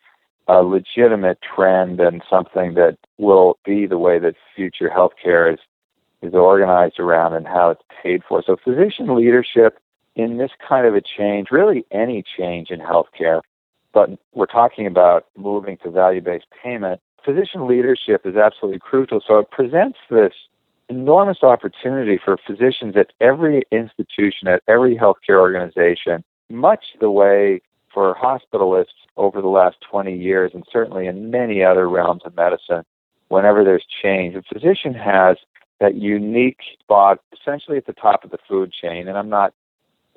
a 0.47 0.63
legitimate 0.63 1.37
trend 1.55 1.99
and 1.99 2.23
something 2.27 2.73
that 2.73 2.97
will 3.19 3.59
be 3.63 3.85
the 3.85 3.99
way 3.99 4.17
that 4.17 4.33
future 4.55 4.89
healthcare 4.89 5.53
is 5.53 5.59
is 6.23 6.33
organized 6.33 6.99
around 6.99 7.35
and 7.35 7.45
how 7.45 7.69
it's 7.69 7.83
paid 8.01 8.23
for. 8.27 8.41
So 8.43 8.57
physician 8.63 9.15
leadership 9.15 9.77
in 10.17 10.37
this 10.37 10.51
kind 10.67 10.85
of 10.87 10.95
a 10.95 11.01
change, 11.01 11.49
really 11.51 11.85
any 11.91 12.23
change 12.37 12.71
in 12.71 12.79
healthcare, 12.79 13.41
but 13.93 14.09
we're 14.33 14.47
talking 14.47 14.87
about 14.87 15.27
moving 15.37 15.77
to 15.83 15.91
value 15.91 16.21
based 16.21 16.47
payment, 16.61 16.99
physician 17.23 17.67
leadership 17.67 18.21
is 18.25 18.35
absolutely 18.35 18.79
crucial. 18.79 19.21
So 19.25 19.37
it 19.37 19.51
presents 19.51 19.99
this 20.09 20.33
enormous 20.89 21.43
opportunity 21.43 22.19
for 22.23 22.37
physicians 22.45 22.95
at 22.97 23.11
every 23.21 23.63
institution, 23.71 24.47
at 24.47 24.63
every 24.67 24.97
healthcare 24.97 25.39
organization, 25.39 26.23
much 26.49 26.83
the 26.99 27.11
way 27.11 27.61
for 27.93 28.15
hospitalists 28.15 28.97
over 29.17 29.41
the 29.41 29.47
last 29.47 29.77
20 29.89 30.17
years, 30.17 30.51
and 30.53 30.63
certainly 30.71 31.05
in 31.05 31.29
many 31.29 31.63
other 31.63 31.87
realms 31.87 32.21
of 32.25 32.35
medicine, 32.35 32.83
whenever 33.27 33.63
there's 33.63 33.85
change. 34.01 34.35
A 34.35 34.41
physician 34.41 34.93
has 34.93 35.37
that 35.79 35.95
unique 35.95 36.59
spot 36.79 37.19
essentially 37.39 37.77
at 37.77 37.85
the 37.85 37.93
top 37.93 38.23
of 38.23 38.31
the 38.31 38.39
food 38.47 38.71
chain. 38.71 39.07
And 39.07 39.17
I'm 39.17 39.29
not 39.29 39.53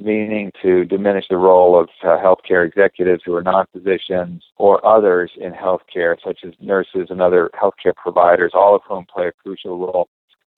meaning 0.01 0.53
to 0.63 0.85
diminish 0.85 1.27
the 1.29 1.37
role 1.37 1.79
of 1.79 1.89
uh, 2.03 2.17
healthcare 2.19 2.67
executives 2.67 3.23
who 3.25 3.35
are 3.35 3.43
non 3.43 3.67
physicians 3.73 4.43
or 4.57 4.85
others 4.87 5.31
in 5.37 5.53
healthcare, 5.53 6.17
such 6.25 6.41
as 6.45 6.53
nurses 6.61 7.09
and 7.11 7.21
other 7.21 7.51
healthcare 7.61 7.95
providers, 7.95 8.53
all 8.55 8.75
of 8.75 8.83
whom 8.89 9.05
play 9.13 9.29
a 9.29 9.33
crucial 9.33 9.79
role. 9.79 10.09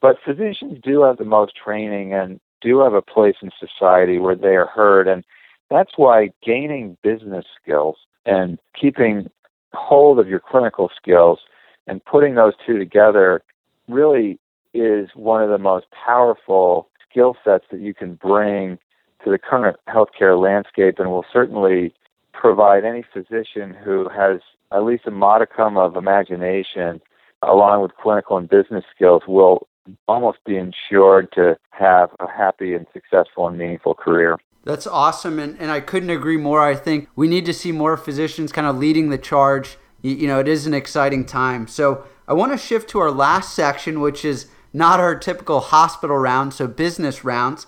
But 0.01 0.17
physicians 0.25 0.79
do 0.83 1.03
have 1.03 1.19
the 1.19 1.25
most 1.25 1.53
training 1.57 2.13
and 2.13 2.41
do 2.61 2.81
have 2.81 2.95
a 2.95 3.03
place 3.03 3.37
in 3.43 3.51
society 3.59 4.19
where 4.19 4.37
they 4.37 4.57
are 4.57 4.67
heard. 4.67 5.09
And 5.09 5.25
that's 5.71 5.93
why 5.97 6.31
gaining 6.45 6.97
business 7.03 7.45
skills 7.61 7.97
and 8.25 8.59
keeping 8.81 9.31
hold 9.73 10.19
of 10.19 10.29
your 10.29 10.41
clinical 10.41 10.91
skills 10.97 11.41
and 11.87 12.05
putting 12.05 12.35
those 12.35 12.55
two 12.65 12.79
together 12.79 13.43
really 13.89 14.39
is 14.75 15.11
one 15.15 15.43
of 15.43 15.51
the 15.51 15.59
most 15.59 15.87
powerful 15.91 16.89
skill 17.09 17.37
sets 17.45 17.65
that 17.71 17.81
you 17.81 17.95
can 17.95 18.15
bring 18.15 18.79
to 19.25 19.31
the 19.31 19.39
current 19.39 19.77
healthcare 19.89 20.41
landscape 20.41 20.99
and 20.99 21.11
will 21.11 21.25
certainly 21.33 21.95
provide 22.33 22.85
any 22.85 23.05
physician 23.13 23.75
who 23.85 24.09
has 24.09 24.41
at 24.73 24.85
least 24.85 25.07
a 25.07 25.11
modicum 25.11 25.77
of 25.77 25.97
imagination 25.97 27.01
along 27.43 27.83
with 27.83 27.93
clinical 28.01 28.37
and 28.37 28.49
business 28.49 28.85
skills 28.95 29.23
will 29.27 29.67
almost 30.07 30.39
be 30.47 30.57
ensured 30.57 31.31
to 31.33 31.57
have 31.71 32.11
a 32.21 32.27
happy 32.29 32.75
and 32.75 32.87
successful 32.93 33.49
and 33.49 33.59
meaningful 33.59 33.95
career. 33.95 34.39
That's 34.65 34.87
awesome. 34.87 35.39
And, 35.39 35.59
and 35.61 35.71
I 35.71 35.81
couldn't 35.81 36.11
agree 36.11 36.37
more. 36.37 36.61
I 36.61 36.77
think 36.77 37.09
we 37.17 37.27
need 37.27 37.45
to 37.47 37.53
see 37.53 37.73
more 37.73 37.97
physicians 37.97 38.53
kind 38.53 38.67
of 38.67 38.77
leading 38.77 39.11
the 39.11 39.19
charge. 39.19 39.77
You, 40.03 40.15
you 40.15 40.27
know, 40.29 40.39
it 40.39 40.47
is 40.47 40.67
an 40.67 40.75
exciting 40.75 41.25
time. 41.25 41.67
So 41.67 42.05
I 42.29 42.33
want 42.35 42.53
to 42.53 42.59
shift 42.59 42.89
to 42.91 43.01
our 43.01 43.11
last 43.11 43.55
section, 43.55 44.01
which 44.01 44.25
is 44.25 44.47
not 44.73 45.01
our 45.01 45.17
typical 45.17 45.61
hospital 45.61 46.17
round, 46.17 46.55
so 46.55 46.69
business 46.69 47.25
rounds. 47.25 47.67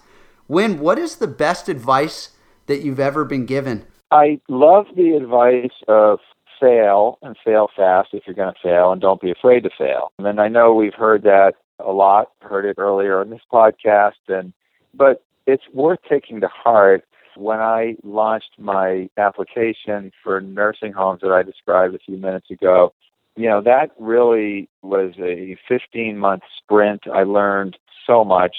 Win, 0.48 0.78
what 0.78 0.98
is 0.98 1.16
the 1.16 1.26
best 1.26 1.68
advice 1.68 2.30
that 2.66 2.82
you've 2.82 3.00
ever 3.00 3.24
been 3.24 3.46
given? 3.46 3.86
I 4.10 4.40
love 4.48 4.86
the 4.94 5.12
advice 5.12 5.72
of 5.88 6.18
fail 6.60 7.18
and 7.22 7.36
fail 7.44 7.68
fast 7.74 8.10
if 8.12 8.24
you're 8.26 8.34
going 8.34 8.52
to 8.52 8.60
fail 8.62 8.92
and 8.92 9.00
don't 9.00 9.20
be 9.20 9.30
afraid 9.30 9.62
to 9.64 9.70
fail. 9.76 10.12
And 10.18 10.40
I 10.40 10.48
know 10.48 10.74
we've 10.74 10.94
heard 10.94 11.22
that 11.22 11.54
a 11.78 11.92
lot, 11.92 12.30
heard 12.40 12.64
it 12.64 12.76
earlier 12.78 13.22
in 13.22 13.30
this 13.30 13.40
podcast 13.52 14.12
and 14.28 14.52
but 14.96 15.24
it's 15.46 15.64
worth 15.72 15.98
taking 16.08 16.40
to 16.40 16.48
heart 16.48 17.04
when 17.36 17.58
I 17.58 17.96
launched 18.04 18.52
my 18.58 19.08
application 19.18 20.12
for 20.22 20.40
nursing 20.40 20.92
homes 20.92 21.20
that 21.22 21.32
I 21.32 21.42
described 21.42 21.94
a 21.94 21.98
few 21.98 22.16
minutes 22.16 22.50
ago. 22.50 22.94
You 23.34 23.48
know, 23.48 23.60
that 23.62 23.90
really 23.98 24.68
was 24.82 25.14
a 25.18 25.56
15 25.66 26.16
month 26.16 26.42
sprint. 26.58 27.02
I 27.12 27.24
learned 27.24 27.76
so 28.06 28.24
much 28.24 28.54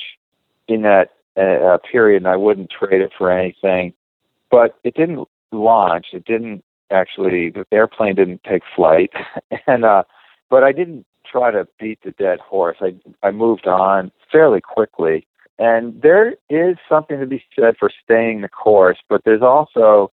in 0.68 0.82
that 0.82 1.12
uh, 1.38 1.78
period, 1.90 2.18
and 2.18 2.28
I 2.28 2.36
wouldn't 2.36 2.70
trade 2.70 3.02
it 3.02 3.12
for 3.18 3.32
anything. 3.32 3.94
But 4.52 4.78
it 4.84 4.96
didn't 4.96 5.28
launch. 5.52 6.08
It 6.14 6.26
didn't 6.26 6.64
actually. 6.92 7.50
The 7.50 7.66
airplane 7.72 8.16
didn't 8.16 8.42
take 8.44 8.64
flight, 8.76 9.12
and 9.68 9.86
uh, 9.86 10.04
but 10.50 10.64
I 10.64 10.72
didn't 10.72 11.06
try 11.30 11.52
to 11.52 11.68
beat 11.80 12.00
the 12.04 12.12
dead 12.12 12.40
horse. 12.40 12.78
I 12.82 12.96
I 13.24 13.32
moved 13.32 13.68
on 13.68 14.12
fairly 14.32 14.62
quickly, 14.62 15.28
and 15.60 16.02
there 16.02 16.36
is 16.50 16.78
something 16.88 17.20
to 17.20 17.26
be 17.26 17.44
said 17.58 17.76
for 17.78 17.90
staying 18.04 18.42
the 18.42 18.50
course. 18.50 18.98
But 19.10 19.24
there's 19.26 19.42
also 19.42 20.12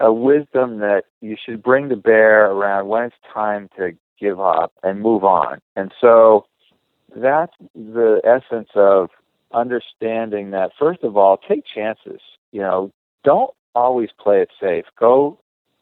a 0.00 0.12
wisdom 0.12 0.80
that 0.80 1.04
you 1.20 1.36
should 1.42 1.62
bring 1.62 1.88
to 1.88 1.96
bear 1.96 2.50
around 2.50 2.88
when 2.88 3.04
it's 3.04 3.16
time 3.32 3.68
to 3.76 3.92
give 4.18 4.40
up 4.40 4.72
and 4.82 5.00
move 5.00 5.24
on. 5.24 5.60
And 5.76 5.92
so 6.00 6.46
that's 7.14 7.52
the 7.74 8.20
essence 8.24 8.70
of 8.74 9.10
understanding 9.54 10.50
that 10.50 10.72
first 10.78 11.02
of 11.02 11.16
all, 11.16 11.36
take 11.36 11.64
chances. 11.72 12.20
You 12.52 12.60
know, 12.60 12.90
don't 13.24 13.50
always 13.74 14.10
play 14.18 14.40
it 14.40 14.50
safe. 14.60 14.84
Go 14.98 15.38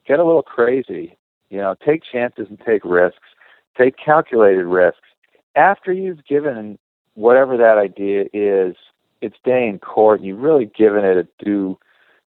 get 0.07 0.19
a 0.19 0.25
little 0.25 0.43
crazy. 0.43 1.17
You 1.51 1.59
know, 1.59 1.75
take 1.85 2.03
chances 2.11 2.47
and 2.49 2.59
take 2.65 2.85
risks. 2.85 3.19
Take 3.77 3.95
calculated 3.97 4.65
risks. 4.67 5.01
After 5.57 5.93
you've 5.93 6.25
given 6.25 6.79
whatever 7.15 7.57
that 7.57 7.79
idea 7.79 8.25
is 8.33 8.77
its 9.21 9.37
day 9.45 9.69
in 9.69 9.79
court, 9.79 10.21
and 10.21 10.29
you've 10.29 10.41
really 10.41 10.67
given 10.67 11.05
it 11.05 11.17
a 11.17 11.45
due 11.45 11.79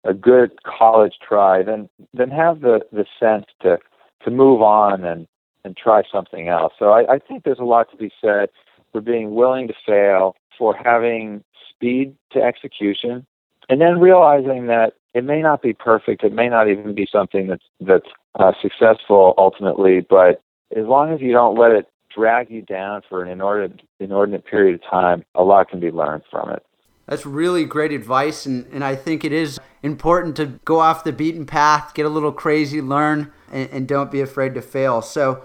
a 0.05 0.12
good 0.12 0.50
college 0.64 1.14
try, 1.26 1.62
then 1.62 1.88
then 2.12 2.31
have 2.31 2.61
the, 2.61 2.81
the 2.92 3.07
sense 3.20 3.46
to 3.62 3.78
to 4.24 4.31
move 4.31 4.62
on 4.62 5.05
and 5.05 5.26
and 5.64 5.76
try 5.76 6.02
something 6.11 6.48
else. 6.48 6.72
So 6.78 6.90
I, 6.90 7.14
I 7.14 7.18
think 7.18 7.44
there's 7.44 7.61
a 7.61 7.64
lot 7.64 7.90
to 7.92 7.96
be 7.96 8.11
said 8.20 8.48
for 8.90 9.00
being 9.00 9.35
willing 9.35 9.68
to 9.68 9.74
fail, 9.87 10.35
for 10.62 10.77
having 10.77 11.42
speed 11.68 12.14
to 12.31 12.40
execution, 12.40 13.27
and 13.68 13.81
then 13.81 13.98
realizing 13.98 14.68
that 14.68 14.92
it 15.12 15.25
may 15.25 15.42
not 15.42 15.61
be 15.61 15.72
perfect, 15.72 16.22
it 16.22 16.33
may 16.33 16.48
not 16.48 16.70
even 16.70 16.94
be 16.94 17.05
something 17.11 17.48
that's 17.48 17.64
that's 17.81 18.07
uh, 18.38 18.53
successful 18.62 19.35
ultimately, 19.37 20.07
but 20.09 20.40
as 20.77 20.87
long 20.87 21.12
as 21.12 21.20
you 21.20 21.33
don't 21.33 21.59
let 21.59 21.72
it 21.72 21.87
drag 22.14 22.48
you 22.48 22.62
down 22.62 23.03
for 23.09 23.25
an 23.25 23.29
inordinate 23.29 23.81
inordinate 23.98 24.46
period 24.46 24.77
of 24.77 24.88
time, 24.88 25.25
a 25.35 25.42
lot 25.42 25.68
can 25.68 25.81
be 25.81 25.90
learned 25.90 26.22
from 26.31 26.48
it. 26.51 26.64
That's 27.09 27.27
really 27.27 27.64
great 27.64 27.90
advice, 27.90 28.46
and, 28.46 28.64
and 28.72 28.85
I 28.85 28.94
think 28.94 29.25
it 29.25 29.33
is 29.33 29.59
important 29.83 30.37
to 30.37 30.61
go 30.64 30.79
off 30.79 31.03
the 31.03 31.12
beaten 31.12 31.44
path, 31.44 31.92
get 31.92 32.07
a 32.07 32.09
little 32.09 32.31
crazy, 32.31 32.81
learn, 32.81 33.33
and, 33.51 33.68
and 33.72 33.88
don't 33.88 34.12
be 34.12 34.20
afraid 34.20 34.55
to 34.55 34.62
fail. 34.62 35.03
So, 35.03 35.42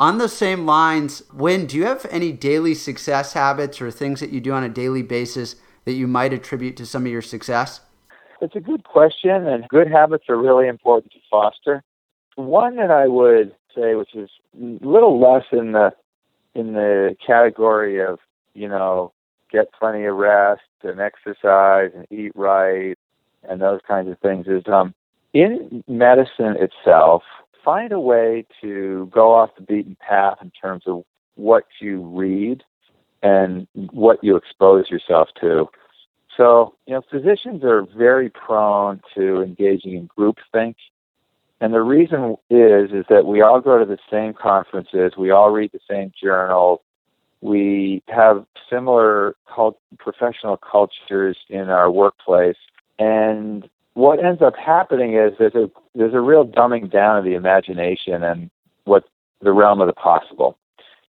on 0.00 0.16
the 0.16 0.28
same 0.28 0.64
lines, 0.64 1.22
Win, 1.30 1.66
do 1.66 1.76
you 1.76 1.84
have 1.84 2.06
any 2.10 2.32
daily 2.32 2.74
success 2.74 3.34
habits 3.34 3.82
or 3.82 3.90
things 3.90 4.20
that 4.20 4.30
you 4.30 4.40
do 4.40 4.52
on 4.52 4.64
a 4.64 4.68
daily 4.68 5.02
basis 5.02 5.56
that 5.84 5.92
you 5.92 6.08
might 6.08 6.32
attribute 6.32 6.76
to 6.78 6.86
some 6.86 7.04
of 7.04 7.12
your 7.12 7.20
success? 7.20 7.82
It's 8.40 8.56
a 8.56 8.60
good 8.60 8.84
question, 8.84 9.46
and 9.46 9.68
good 9.68 9.88
habits 9.88 10.24
are 10.30 10.38
really 10.38 10.66
important 10.66 11.12
to 11.12 11.18
foster. 11.30 11.84
One 12.36 12.76
that 12.76 12.90
I 12.90 13.06
would 13.06 13.54
say, 13.76 13.94
which 13.94 14.14
is 14.14 14.30
a 14.58 14.84
little 14.84 15.20
less 15.20 15.44
in 15.52 15.72
the 15.72 15.92
in 16.54 16.72
the 16.72 17.14
category 17.24 18.02
of 18.02 18.18
you 18.54 18.66
know 18.66 19.12
get 19.52 19.70
plenty 19.78 20.04
of 20.06 20.16
rest 20.16 20.62
and 20.82 21.00
exercise 21.00 21.90
and 21.94 22.06
eat 22.10 22.32
right 22.34 22.96
and 23.48 23.60
those 23.60 23.80
kinds 23.86 24.08
of 24.10 24.18
things, 24.20 24.46
is 24.46 24.62
um, 24.66 24.94
in 25.34 25.84
medicine 25.86 26.56
itself 26.58 27.22
find 27.64 27.92
a 27.92 28.00
way 28.00 28.46
to 28.60 29.10
go 29.12 29.34
off 29.34 29.50
the 29.56 29.62
beaten 29.62 29.96
path 30.00 30.38
in 30.42 30.50
terms 30.50 30.84
of 30.86 31.04
what 31.34 31.64
you 31.80 32.02
read 32.02 32.62
and 33.22 33.66
what 33.74 34.22
you 34.22 34.36
expose 34.36 34.90
yourself 34.90 35.28
to. 35.40 35.68
So, 36.36 36.74
you 36.86 36.94
know, 36.94 37.02
physicians 37.10 37.64
are 37.64 37.82
very 37.96 38.30
prone 38.30 39.00
to 39.14 39.42
engaging 39.42 39.94
in 39.94 40.08
groupthink. 40.08 40.76
And 41.60 41.74
the 41.74 41.82
reason 41.82 42.36
is 42.48 42.90
is 42.92 43.04
that 43.10 43.26
we 43.26 43.42
all 43.42 43.60
go 43.60 43.78
to 43.78 43.84
the 43.84 43.98
same 44.10 44.32
conferences, 44.32 45.12
we 45.18 45.30
all 45.30 45.50
read 45.50 45.72
the 45.72 45.80
same 45.88 46.12
journals, 46.22 46.80
we 47.42 48.02
have 48.08 48.46
similar 48.70 49.36
cult- 49.52 49.80
professional 49.98 50.56
cultures 50.56 51.36
in 51.48 51.68
our 51.68 51.90
workplace, 51.90 52.56
and 52.98 53.68
what 53.94 54.24
ends 54.24 54.42
up 54.42 54.54
happening 54.56 55.14
is 55.14 55.32
there's 55.38 55.54
a 55.54 55.70
there's 55.94 56.14
a 56.14 56.20
real 56.20 56.46
dumbing 56.46 56.90
down 56.90 57.18
of 57.18 57.24
the 57.24 57.34
imagination 57.34 58.22
and 58.22 58.50
what 58.84 59.04
the 59.40 59.52
realm 59.52 59.80
of 59.80 59.86
the 59.86 59.92
possible. 59.92 60.56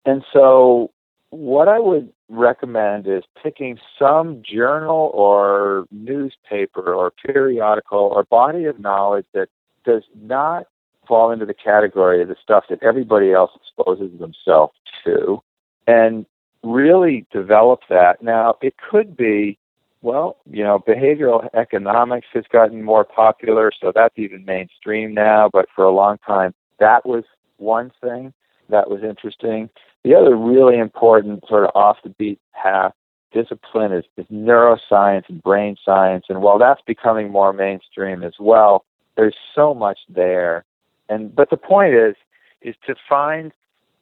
And 0.05 0.23
so 0.31 0.91
what 1.29 1.67
I 1.67 1.79
would 1.79 2.11
recommend 2.29 3.07
is 3.07 3.23
picking 3.41 3.77
some 3.99 4.41
journal 4.43 5.11
or 5.13 5.85
newspaper 5.91 6.93
or 6.93 7.11
periodical 7.11 7.99
or 7.99 8.23
body 8.23 8.65
of 8.65 8.79
knowledge 8.79 9.25
that 9.33 9.49
does 9.85 10.03
not 10.15 10.65
fall 11.07 11.31
into 11.31 11.45
the 11.45 11.53
category 11.53 12.21
of 12.21 12.27
the 12.27 12.35
stuff 12.41 12.65
that 12.69 12.81
everybody 12.81 13.31
else 13.31 13.51
exposes 13.55 14.19
themselves 14.19 14.73
to 15.03 15.41
and 15.87 16.25
really 16.63 17.25
develop 17.31 17.81
that. 17.89 18.23
Now, 18.23 18.55
it 18.61 18.73
could 18.89 19.15
be 19.15 19.59
well, 20.05 20.37
you 20.49 20.63
know, 20.63 20.77
behavioral 20.77 21.49
economics 21.55 22.27
has 22.35 22.43
gotten 22.53 22.83
more 22.83 23.03
popular, 23.03 23.71
so 23.81 23.91
that's 23.93 24.13
even 24.17 24.45
mainstream 24.45 25.15
now. 25.15 25.49
But 25.51 25.65
for 25.75 25.83
a 25.83 25.91
long 25.91 26.19
time, 26.19 26.53
that 26.79 27.07
was 27.07 27.23
one 27.57 27.91
thing 28.01 28.31
that 28.69 28.87
was 28.87 29.01
interesting. 29.01 29.67
The 30.03 30.13
other 30.13 30.35
really 30.35 30.77
important, 30.77 31.43
sort 31.49 31.63
of 31.63 31.71
off 31.73 31.97
the 32.03 32.09
beat 32.09 32.39
path 32.53 32.93
discipline 33.33 33.91
is, 33.91 34.05
is 34.15 34.27
neuroscience 34.31 35.23
and 35.27 35.41
brain 35.41 35.75
science. 35.83 36.25
And 36.29 36.43
while 36.43 36.59
that's 36.59 36.81
becoming 36.85 37.31
more 37.31 37.51
mainstream 37.51 38.23
as 38.23 38.33
well, 38.39 38.85
there's 39.17 39.35
so 39.55 39.73
much 39.73 39.97
there. 40.07 40.65
And 41.09 41.35
but 41.35 41.49
the 41.49 41.57
point 41.57 41.95
is, 41.95 42.15
is 42.61 42.75
to 42.85 42.95
find 43.09 43.51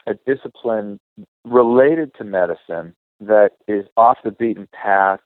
a 0.06 0.16
discipline 0.16 1.00
related 1.46 2.14
to 2.16 2.26
medicine 2.26 2.94
that 3.22 3.52
is 3.70 3.86
off 3.96 4.18
the 4.26 4.32
beaten 4.32 4.68
path 4.74 5.22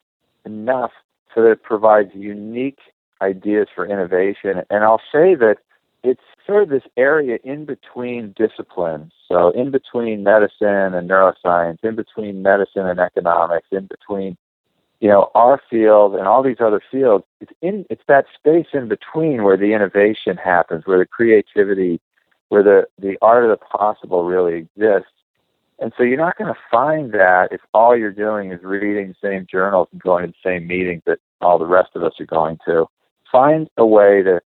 enough 0.48 0.92
so 1.34 1.44
that 1.44 1.52
it 1.52 1.64
provides 1.64 2.10
unique 2.14 2.80
ideas 3.22 3.68
for 3.74 3.86
innovation. 3.86 4.64
And 4.70 4.84
I'll 4.84 5.02
say 5.12 5.36
that 5.36 5.58
it's 6.04 6.22
sort 6.46 6.64
of 6.64 6.70
this 6.70 6.90
area 6.96 7.38
in 7.44 7.66
between 7.66 8.34
disciplines. 8.38 9.12
So 9.28 9.50
in 9.52 9.72
between 9.72 10.24
medicine 10.24 10.94
and 10.96 11.10
neuroscience, 11.10 11.84
in 11.84 11.96
between 11.96 12.42
medicine 12.42 12.88
and 12.88 13.00
economics, 13.00 13.68
in 13.72 13.88
between 13.88 14.38
you 15.00 15.10
know 15.10 15.30
our 15.36 15.62
field 15.70 16.16
and 16.16 16.28
all 16.28 16.42
these 16.42 16.60
other 16.60 16.82
fields. 16.92 17.26
It's 17.42 17.52
in 17.62 17.86
it's 17.90 18.04
that 18.08 18.26
space 18.34 18.68
in 18.74 18.88
between 18.88 19.44
where 19.44 19.58
the 19.58 19.74
innovation 19.74 20.38
happens, 20.38 20.86
where 20.86 20.98
the 20.98 21.06
creativity, 21.06 22.00
where 22.50 22.64
the 22.64 22.88
the 22.98 23.18
art 23.22 23.44
of 23.44 23.50
the 23.50 23.58
possible 23.58 24.24
really 24.24 24.56
exists. 24.56 25.12
And 25.80 25.94
so 25.96 26.04
you're 26.04 26.18
not 26.18 26.38
going 26.38 26.54
to 26.54 26.60
find 26.72 27.12
that 27.13 27.50
if 27.52 27.62
all 27.74 27.96
you're 27.96 28.12
doing 28.12 28.52
is 28.52 28.60
reading 28.63 29.10
the 29.10 29.30
same 29.30 29.46
journals 29.50 29.88
and 29.92 30.02
going 30.02 30.26
to 30.26 30.32
the 30.32 30.50
same 30.50 30.68
meetings 30.68 31.04
that 31.06 31.20
all 31.42 31.60
the 31.60 31.66
rest 31.66 31.90
of 31.96 32.04
us 32.04 32.13
are 32.20 32.26
going 32.26 32.58
to. 32.66 32.86
Find 33.32 33.70
a 33.78 33.86
way 33.86 34.24
to 34.24 34.42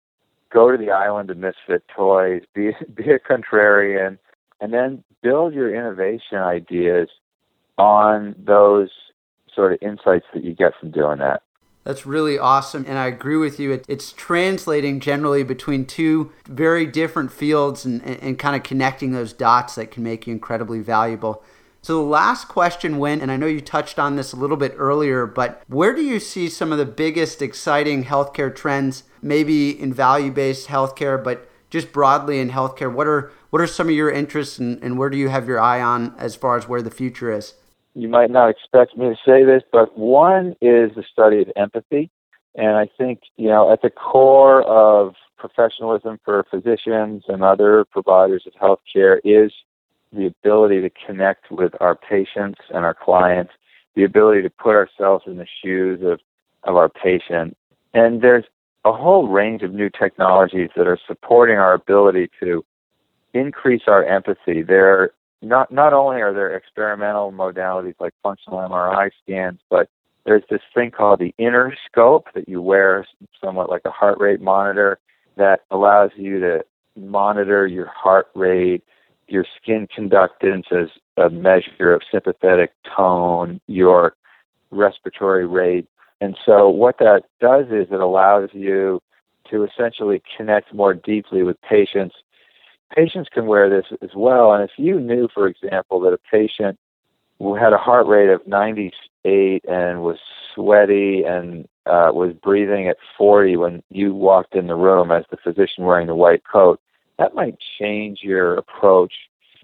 go 0.53 0.71
to 0.71 0.77
the 0.77 0.91
island 0.91 1.29
of 1.29 1.37
misfit 1.37 1.83
toys, 1.93 2.43
be, 2.53 2.71
be 2.93 3.11
a 3.11 3.19
contrarian, 3.19 4.17
and 4.61 4.73
then 4.73 5.03
build 5.21 5.53
your 5.53 5.73
innovation 5.73 6.37
ideas 6.37 7.09
on 7.77 8.35
those 8.37 8.89
sort 9.53 9.73
of 9.73 9.79
insights 9.81 10.25
that 10.33 10.43
you 10.43 10.53
get 10.53 10.73
from 10.79 10.91
doing 10.91 11.19
that. 11.19 11.43
That's 11.87 12.05
really 12.05 12.37
awesome. 12.37 12.83
And 12.85 12.97
I 12.97 13.07
agree 13.07 13.37
with 13.37 13.61
you. 13.61 13.81
It's 13.87 14.11
translating 14.11 14.99
generally 14.99 15.43
between 15.43 15.85
two 15.85 16.33
very 16.45 16.85
different 16.85 17.31
fields 17.31 17.85
and, 17.85 18.03
and, 18.03 18.21
and 18.21 18.37
kind 18.37 18.57
of 18.57 18.63
connecting 18.63 19.13
those 19.13 19.31
dots 19.31 19.75
that 19.75 19.89
can 19.89 20.03
make 20.03 20.27
you 20.27 20.33
incredibly 20.33 20.81
valuable. 20.81 21.45
So, 21.81 21.93
the 21.93 22.09
last 22.09 22.49
question 22.49 22.97
Win, 22.99 23.21
and 23.21 23.31
I 23.31 23.37
know 23.37 23.45
you 23.45 23.61
touched 23.61 23.99
on 23.99 24.17
this 24.17 24.33
a 24.33 24.35
little 24.35 24.57
bit 24.57 24.75
earlier, 24.75 25.25
but 25.25 25.63
where 25.69 25.95
do 25.95 26.01
you 26.01 26.19
see 26.19 26.49
some 26.49 26.73
of 26.73 26.77
the 26.77 26.85
biggest 26.85 27.41
exciting 27.41 28.03
healthcare 28.03 28.53
trends, 28.53 29.03
maybe 29.21 29.69
in 29.69 29.93
value 29.93 30.29
based 30.29 30.67
healthcare, 30.67 31.23
but 31.23 31.49
just 31.69 31.93
broadly 31.93 32.41
in 32.41 32.49
healthcare? 32.49 32.93
What 32.93 33.07
are, 33.07 33.31
what 33.49 33.61
are 33.61 33.67
some 33.67 33.87
of 33.87 33.95
your 33.95 34.11
interests, 34.11 34.59
and, 34.59 34.83
and 34.83 34.97
where 34.97 35.09
do 35.09 35.17
you 35.17 35.29
have 35.29 35.47
your 35.47 35.61
eye 35.61 35.81
on 35.81 36.13
as 36.17 36.35
far 36.35 36.57
as 36.57 36.67
where 36.67 36.81
the 36.81 36.91
future 36.91 37.31
is? 37.31 37.53
You 37.97 38.07
might 38.07 38.29
not 38.29 38.49
expect 38.49 38.95
me 38.95 39.09
to 39.09 39.15
say 39.25 39.43
this, 39.43 39.63
but 39.71 39.97
one 39.97 40.55
is 40.61 40.91
the 40.95 41.03
study 41.11 41.41
of 41.41 41.51
empathy. 41.55 42.11
And 42.53 42.77
I 42.77 42.87
think, 42.95 43.21
you 43.37 43.47
know, 43.47 43.73
at 43.73 43.81
the 43.81 43.89
core 43.89 44.61
of 44.61 45.15
professionalism 45.37 46.19
for 46.23 46.45
physicians 46.51 47.23
and 47.27 47.43
other 47.43 47.85
providers 47.85 48.45
of 48.45 48.53
healthcare 48.53 49.17
is 49.23 49.51
the 50.13 50.27
ability 50.27 50.81
to 50.81 50.91
connect 51.07 51.51
with 51.51 51.73
our 51.81 51.95
patients 51.95 52.59
and 52.69 52.85
our 52.85 52.93
clients, 52.93 53.53
the 53.95 54.03
ability 54.03 54.43
to 54.43 54.49
put 54.51 54.75
ourselves 54.75 55.23
in 55.25 55.37
the 55.37 55.47
shoes 55.63 55.99
of, 56.03 56.19
of 56.65 56.75
our 56.75 56.89
patient. 56.89 57.57
And 57.95 58.21
there's 58.21 58.45
a 58.85 58.93
whole 58.93 59.27
range 59.27 59.63
of 59.63 59.73
new 59.73 59.89
technologies 59.89 60.69
that 60.77 60.87
are 60.87 60.99
supporting 61.07 61.57
our 61.57 61.73
ability 61.73 62.29
to 62.41 62.63
increase 63.33 63.83
our 63.87 64.03
empathy. 64.05 64.61
There 64.61 65.11
not 65.41 65.71
not 65.71 65.93
only 65.93 66.21
are 66.21 66.33
there 66.33 66.55
experimental 66.55 67.31
modalities 67.31 67.95
like 67.99 68.13
functional 68.23 68.59
MRI 68.59 69.09
scans, 69.23 69.59
but 69.69 69.89
there's 70.25 70.43
this 70.49 70.61
thing 70.73 70.91
called 70.91 71.19
the 71.19 71.33
Interscope 71.39 72.23
that 72.35 72.49
you 72.49 72.61
wear 72.61 73.05
somewhat 73.41 73.69
like 73.69 73.83
a 73.85 73.91
heart 73.91 74.19
rate 74.19 74.41
monitor 74.41 74.99
that 75.37 75.61
allows 75.71 76.11
you 76.15 76.39
to 76.39 76.65
monitor 76.97 77.67
your 77.67 77.87
heart 77.87 78.27
rate, 78.35 78.83
your 79.27 79.45
skin 79.61 79.87
conductance 79.95 80.71
as 80.71 80.89
a 81.17 81.29
measure 81.29 81.93
of 81.93 82.01
sympathetic 82.11 82.71
tone, 82.95 83.61
your 83.67 84.15
respiratory 84.71 85.45
rate. 85.45 85.87
And 86.19 86.37
so 86.45 86.67
what 86.69 86.97
that 86.99 87.23
does 87.39 87.65
is 87.67 87.87
it 87.91 87.99
allows 87.99 88.49
you 88.53 89.01
to 89.49 89.63
essentially 89.63 90.21
connect 90.35 90.73
more 90.73 90.93
deeply 90.93 91.43
with 91.43 91.61
patients. 91.61 92.15
Patients 92.95 93.29
can 93.31 93.47
wear 93.47 93.69
this 93.69 93.85
as 94.01 94.11
well, 94.15 94.53
and 94.53 94.63
if 94.63 94.71
you 94.77 94.99
knew, 94.99 95.27
for 95.33 95.47
example, 95.47 95.99
that 96.01 96.13
a 96.13 96.19
patient 96.31 96.79
who 97.39 97.55
had 97.55 97.73
a 97.73 97.77
heart 97.77 98.07
rate 98.07 98.29
of 98.29 98.45
98 98.47 99.65
and 99.67 100.01
was 100.01 100.17
sweaty 100.55 101.23
and 101.23 101.67
uh, 101.85 102.11
was 102.13 102.33
breathing 102.41 102.87
at 102.87 102.97
40 103.17 103.57
when 103.57 103.83
you 103.89 104.13
walked 104.13 104.55
in 104.55 104.67
the 104.67 104.75
room 104.75 105.11
as 105.11 105.23
the 105.29 105.37
physician 105.37 105.85
wearing 105.85 106.07
the 106.07 106.15
white 106.15 106.43
coat, 106.51 106.79
that 107.19 107.35
might 107.35 107.57
change 107.79 108.19
your 108.21 108.55
approach. 108.55 109.13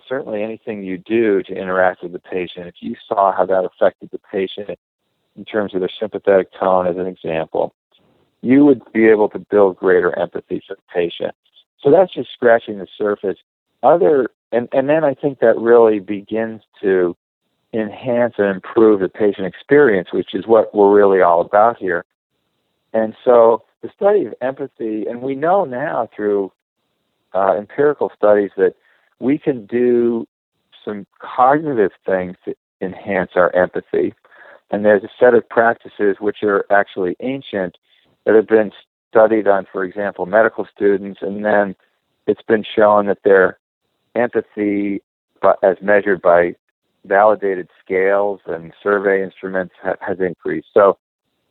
Certainly, 0.07 0.43
anything 0.43 0.83
you 0.83 0.97
do 0.97 1.41
to 1.43 1.53
interact 1.53 2.03
with 2.03 2.11
the 2.11 2.19
patient, 2.19 2.67
if 2.67 2.75
you 2.79 2.95
saw 3.07 3.35
how 3.35 3.45
that 3.45 3.65
affected 3.65 4.09
the 4.11 4.19
patient 4.19 4.77
in 5.35 5.45
terms 5.45 5.73
of 5.73 5.79
their 5.79 5.89
sympathetic 5.99 6.49
tone, 6.59 6.87
as 6.87 6.97
an 6.97 7.07
example, 7.07 7.73
you 8.41 8.65
would 8.65 8.81
be 8.91 9.07
able 9.07 9.29
to 9.29 9.39
build 9.39 9.77
greater 9.77 10.17
empathy 10.19 10.61
for 10.67 10.75
the 10.75 10.81
patient. 10.93 11.33
So 11.83 11.91
that's 11.91 12.13
just 12.13 12.31
scratching 12.33 12.79
the 12.79 12.87
surface. 12.97 13.37
Other 13.83 14.29
and, 14.53 14.69
and 14.71 14.87
then 14.87 15.03
I 15.03 15.13
think 15.13 15.39
that 15.39 15.57
really 15.57 15.99
begins 15.99 16.61
to 16.81 17.17
enhance 17.73 18.35
and 18.37 18.47
improve 18.47 18.99
the 18.99 19.09
patient 19.09 19.47
experience, 19.47 20.09
which 20.13 20.33
is 20.33 20.45
what 20.45 20.73
we're 20.75 20.93
really 20.93 21.21
all 21.21 21.41
about 21.41 21.77
here. 21.77 22.05
And 22.93 23.15
so 23.25 23.63
the 23.81 23.89
study 23.95 24.25
of 24.25 24.35
empathy, 24.41 25.05
and 25.07 25.21
we 25.21 25.33
know 25.33 25.65
now 25.65 26.07
through 26.15 26.51
uh, 27.33 27.55
empirical 27.57 28.11
studies 28.15 28.51
that 28.57 28.75
we 29.19 29.39
can 29.39 29.65
do 29.65 30.27
some 30.85 31.07
cognitive 31.19 31.91
things 32.05 32.35
to 32.45 32.53
enhance 32.79 33.31
our 33.35 33.53
empathy. 33.55 34.13
And 34.69 34.85
there's 34.85 35.03
a 35.03 35.09
set 35.19 35.33
of 35.33 35.49
practices 35.49 36.17
which 36.19 36.43
are 36.43 36.65
actually 36.69 37.15
ancient 37.21 37.77
that 38.25 38.35
have 38.35 38.47
been 38.47 38.71
studied 39.13 39.47
on, 39.47 39.67
for 39.71 39.83
example, 39.83 40.25
medical 40.25 40.67
students, 40.75 41.19
and 41.21 41.45
then 41.45 41.75
it's 42.25 42.41
been 42.41 42.63
shown 42.75 43.05
that 43.05 43.19
their 43.23 43.59
empathy, 44.15 45.01
as 45.61 45.77
measured 45.81 46.21
by 46.21 46.55
validated 47.05 47.69
scales 47.83 48.39
and 48.47 48.73
survey 48.81 49.23
instruments, 49.23 49.75
ha- 49.83 49.97
has 50.01 50.17
increased. 50.19 50.67
So 50.73 50.97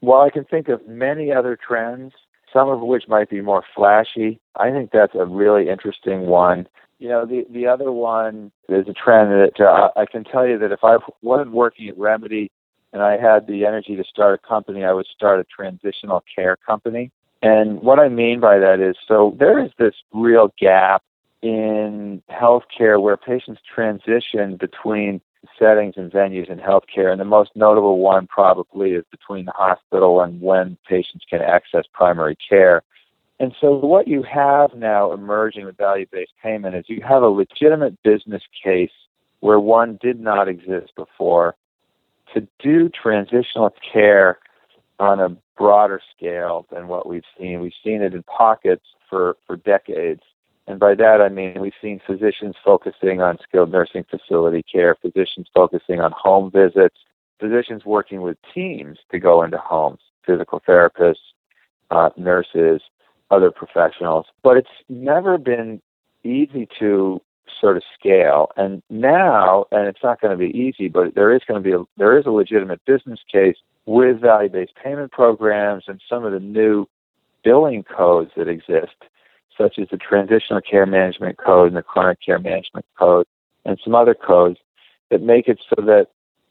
while 0.00 0.22
I 0.22 0.30
can 0.30 0.44
think 0.44 0.68
of 0.68 0.86
many 0.88 1.30
other 1.32 1.56
trends, 1.56 2.12
some 2.52 2.68
of 2.68 2.80
which 2.80 3.04
might 3.06 3.30
be 3.30 3.40
more 3.40 3.62
flashy, 3.74 4.40
I 4.56 4.70
think 4.70 4.90
that's 4.92 5.14
a 5.14 5.24
really 5.24 5.68
interesting 5.68 6.22
one. 6.26 6.66
You 6.98 7.08
know, 7.08 7.26
the 7.26 7.46
the 7.50 7.66
other 7.66 7.90
one 7.92 8.52
is 8.68 8.86
a 8.88 8.92
trend 8.92 9.30
that 9.32 9.60
uh, 9.60 9.90
I 9.96 10.06
can 10.06 10.24
tell 10.24 10.46
you 10.46 10.58
that 10.58 10.72
if 10.72 10.80
I 10.82 10.98
wasn't 11.22 11.52
working 11.52 11.88
at 11.88 11.98
Remedy 11.98 12.50
and 12.92 13.02
I 13.02 13.16
had 13.16 13.46
the 13.46 13.64
energy 13.64 13.96
to 13.96 14.04
start 14.04 14.40
a 14.42 14.46
company, 14.46 14.84
I 14.84 14.92
would 14.92 15.06
start 15.06 15.40
a 15.40 15.44
transitional 15.44 16.22
care 16.34 16.56
company. 16.56 17.10
And 17.42 17.82
what 17.82 17.98
I 17.98 18.08
mean 18.08 18.40
by 18.40 18.58
that 18.58 18.80
is 18.80 18.96
so 19.06 19.36
there 19.38 19.62
is 19.62 19.72
this 19.78 19.94
real 20.12 20.52
gap 20.58 21.02
in 21.42 22.22
healthcare 22.30 23.02
where 23.02 23.16
patients 23.16 23.60
transition 23.74 24.56
between 24.56 25.20
settings 25.58 25.94
and 25.96 26.10
venues 26.12 26.48
in 26.48 26.58
healthcare. 26.58 27.10
And 27.10 27.20
the 27.20 27.24
most 27.24 27.50
notable 27.56 27.98
one 27.98 28.28
probably 28.28 28.92
is 28.92 29.04
between 29.10 29.46
the 29.46 29.52
hospital 29.52 30.20
and 30.20 30.40
when 30.40 30.78
patients 30.88 31.24
can 31.28 31.40
access 31.40 31.84
primary 31.92 32.36
care. 32.48 32.82
And 33.40 33.52
so 33.60 33.72
what 33.72 34.06
you 34.06 34.22
have 34.22 34.74
now 34.74 35.12
emerging 35.12 35.64
with 35.64 35.76
value-based 35.76 36.34
payment 36.40 36.76
is 36.76 36.84
you 36.86 37.02
have 37.02 37.24
a 37.24 37.28
legitimate 37.28 38.00
business 38.04 38.42
case 38.62 38.92
where 39.40 39.58
one 39.58 39.98
did 40.00 40.20
not 40.20 40.46
exist 40.46 40.92
before 40.94 41.56
to 42.34 42.46
do 42.60 42.88
transitional 42.88 43.74
care 43.92 44.38
on 45.02 45.18
a 45.18 45.36
broader 45.58 46.00
scale 46.16 46.64
than 46.70 46.86
what 46.86 47.08
we've 47.08 47.24
seen. 47.36 47.60
We've 47.60 47.72
seen 47.82 48.02
it 48.02 48.14
in 48.14 48.22
pockets 48.22 48.84
for, 49.10 49.36
for 49.48 49.56
decades. 49.56 50.22
And 50.68 50.78
by 50.78 50.94
that 50.94 51.20
I 51.20 51.28
mean 51.28 51.60
we've 51.60 51.72
seen 51.82 52.00
physicians 52.06 52.54
focusing 52.64 53.20
on 53.20 53.38
skilled 53.42 53.72
nursing 53.72 54.04
facility 54.08 54.62
care, 54.62 54.94
physicians 54.94 55.48
focusing 55.52 56.00
on 56.00 56.12
home 56.16 56.52
visits, 56.52 56.94
physicians 57.40 57.84
working 57.84 58.22
with 58.22 58.36
teams 58.54 58.98
to 59.10 59.18
go 59.18 59.42
into 59.42 59.58
homes, 59.58 59.98
physical 60.24 60.62
therapists, 60.68 61.16
uh, 61.90 62.10
nurses, 62.16 62.80
other 63.32 63.50
professionals. 63.50 64.26
But 64.44 64.56
it's 64.56 64.76
never 64.88 65.36
been 65.36 65.82
easy 66.22 66.68
to 66.78 67.20
sort 67.60 67.76
of 67.76 67.82
scale. 67.98 68.52
And 68.56 68.84
now, 68.88 69.66
and 69.72 69.88
it's 69.88 70.02
not 70.04 70.20
going 70.20 70.30
to 70.30 70.36
be 70.38 70.56
easy, 70.56 70.86
but 70.86 71.16
there 71.16 71.34
is 71.34 71.42
going 71.48 71.60
to 71.60 71.68
be 71.68 71.74
a, 71.74 71.82
there 71.96 72.16
is 72.16 72.24
a 72.24 72.30
legitimate 72.30 72.80
business 72.86 73.18
case 73.30 73.56
with 73.86 74.20
value-based 74.20 74.74
payment 74.82 75.12
programs 75.12 75.84
and 75.88 76.00
some 76.08 76.24
of 76.24 76.32
the 76.32 76.40
new 76.40 76.86
billing 77.44 77.82
codes 77.82 78.30
that 78.36 78.48
exist, 78.48 78.94
such 79.58 79.78
as 79.78 79.88
the 79.90 79.96
Transitional 79.96 80.60
Care 80.60 80.86
Management 80.86 81.38
Code 81.38 81.68
and 81.68 81.76
the 81.76 81.82
Chronic 81.82 82.18
Care 82.24 82.38
Management 82.38 82.86
Code, 82.98 83.26
and 83.64 83.78
some 83.82 83.94
other 83.94 84.14
codes 84.14 84.58
that 85.10 85.22
make 85.22 85.48
it 85.48 85.60
so 85.68 85.82
that 85.82 86.08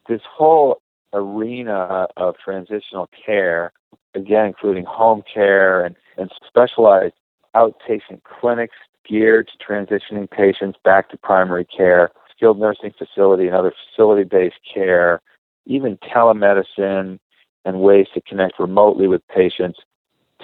this 0.08 0.22
whole 0.30 0.82
arena 1.14 2.08
of 2.18 2.36
transitional 2.38 3.10
care, 3.26 3.72
again, 4.14 4.46
including 4.46 4.86
home 4.86 5.24
care 5.32 5.84
and, 5.86 5.96
and 6.18 6.32
specialized 6.48 7.16
outpatient 7.56 8.22
clinics 8.24 8.76
geared 9.08 9.50
to 9.50 9.66
transitioning 9.66 10.30
patients 10.30 10.78
back 10.84 11.10
to 11.10 11.18
primary 11.18 11.66
care, 11.66 12.12
skilled 12.36 12.60
nursing 12.60 12.94
facility 12.98 13.48
and 13.48 13.56
other 13.56 13.74
facility 13.90 14.24
based 14.24 14.60
care, 14.74 15.22
even 15.66 15.98
telemedicine 15.98 17.20
and 17.66 17.82
ways 17.82 18.08
to 18.14 18.22
connect 18.22 18.60
remotely 18.60 19.08
with 19.08 19.22
patients. 19.28 19.80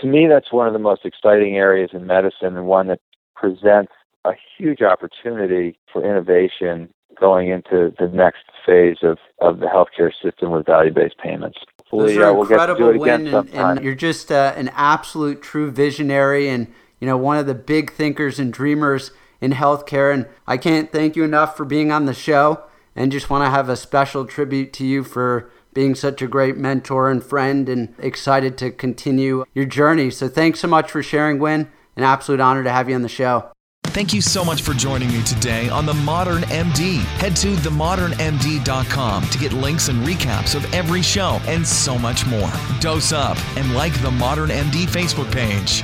To 0.01 0.08
me, 0.08 0.27
that's 0.27 0.51
one 0.51 0.67
of 0.67 0.73
the 0.73 0.80
most 0.80 1.06
exciting 1.06 1.56
areas 1.56 1.89
in 1.93 2.06
medicine 2.06 2.56
and 2.56 2.67
one 2.67 2.88
that 2.88 2.99
presents 3.36 3.91
a 4.25 4.32
huge 4.58 4.82
opportunity 4.82 5.80
for 5.91 6.03
innovation 6.03 6.89
going 7.19 7.49
into 7.49 7.93
the 7.97 8.08
next 8.08 8.43
phase 8.65 8.97
of, 9.01 9.17
of 9.39 9.60
the 9.60 9.65
healthcare 9.65 10.12
system 10.21 10.51
with 10.51 10.65
value 10.65 10.93
based 10.93 11.17
payments. 11.17 11.58
Those 11.91 12.17
are 12.17 12.25
uh, 12.25 12.34
we'll 12.34 12.41
incredible, 12.43 12.97
Win, 12.99 13.27
and, 13.27 13.49
and, 13.49 13.84
you're 13.84 13.95
just 13.95 14.32
uh, 14.32 14.53
an 14.56 14.69
absolute 14.73 15.41
true 15.41 15.71
visionary 15.71 16.49
and 16.49 16.67
you 16.99 17.08
know 17.08 17.17
one 17.17 17.38
of 17.38 17.47
the 17.47 17.56
big 17.56 17.91
thinkers 17.91 18.39
and 18.39 18.51
dreamers 18.51 19.12
in 19.39 19.53
healthcare. 19.53 20.13
And 20.13 20.27
I 20.45 20.58
can't 20.58 20.91
thank 20.91 21.15
you 21.15 21.23
enough 21.23 21.56
for 21.56 21.65
being 21.65 21.91
on 21.91 22.06
the 22.06 22.13
show, 22.13 22.63
and 22.97 23.12
just 23.12 23.29
want 23.29 23.45
to 23.45 23.49
have 23.49 23.69
a 23.69 23.77
special 23.77 24.25
tribute 24.25 24.73
to 24.73 24.86
you 24.86 25.03
for 25.03 25.49
being 25.73 25.93
such 25.93 26.23
a 26.23 26.27
great 26.27 26.57
mentor 26.57 27.10
and 27.10 27.23
friend, 27.23 27.69
and 27.69 27.93
excited 27.99 28.57
to 28.57 28.71
continue 28.71 29.45
your 29.53 29.65
journey. 29.65 30.10
So 30.10 30.27
thanks 30.27 30.60
so 30.60 30.67
much 30.67 30.89
for 30.89 31.03
sharing, 31.03 31.38
Win. 31.38 31.69
An 31.95 32.03
absolute 32.03 32.39
honor 32.39 32.63
to 32.63 32.71
have 32.71 32.89
you 32.89 32.95
on 32.95 33.03
the 33.03 33.10
show. 33.10 33.51
Thank 33.86 34.13
you 34.13 34.21
so 34.21 34.43
much 34.43 34.63
for 34.63 34.73
joining 34.73 35.10
me 35.10 35.23
today 35.23 35.69
on 35.69 35.86
The 35.86 35.93
Modern 35.93 36.43
MD. 36.43 36.97
Head 37.19 37.36
to 37.38 37.47
themodernmd.com 37.55 39.29
to 39.29 39.38
get 39.38 39.53
links 39.53 39.89
and 39.89 40.05
recaps 40.05 40.55
of 40.55 40.71
every 40.73 41.01
show 41.01 41.39
and 41.45 41.65
so 41.65 41.97
much 41.97 42.25
more. 42.25 42.51
Dose 42.79 43.12
up 43.12 43.38
and 43.57 43.73
like 43.73 43.93
The 44.01 44.12
Modern 44.12 44.49
MD 44.49 44.86
Facebook 44.86 45.31
page. 45.31 45.83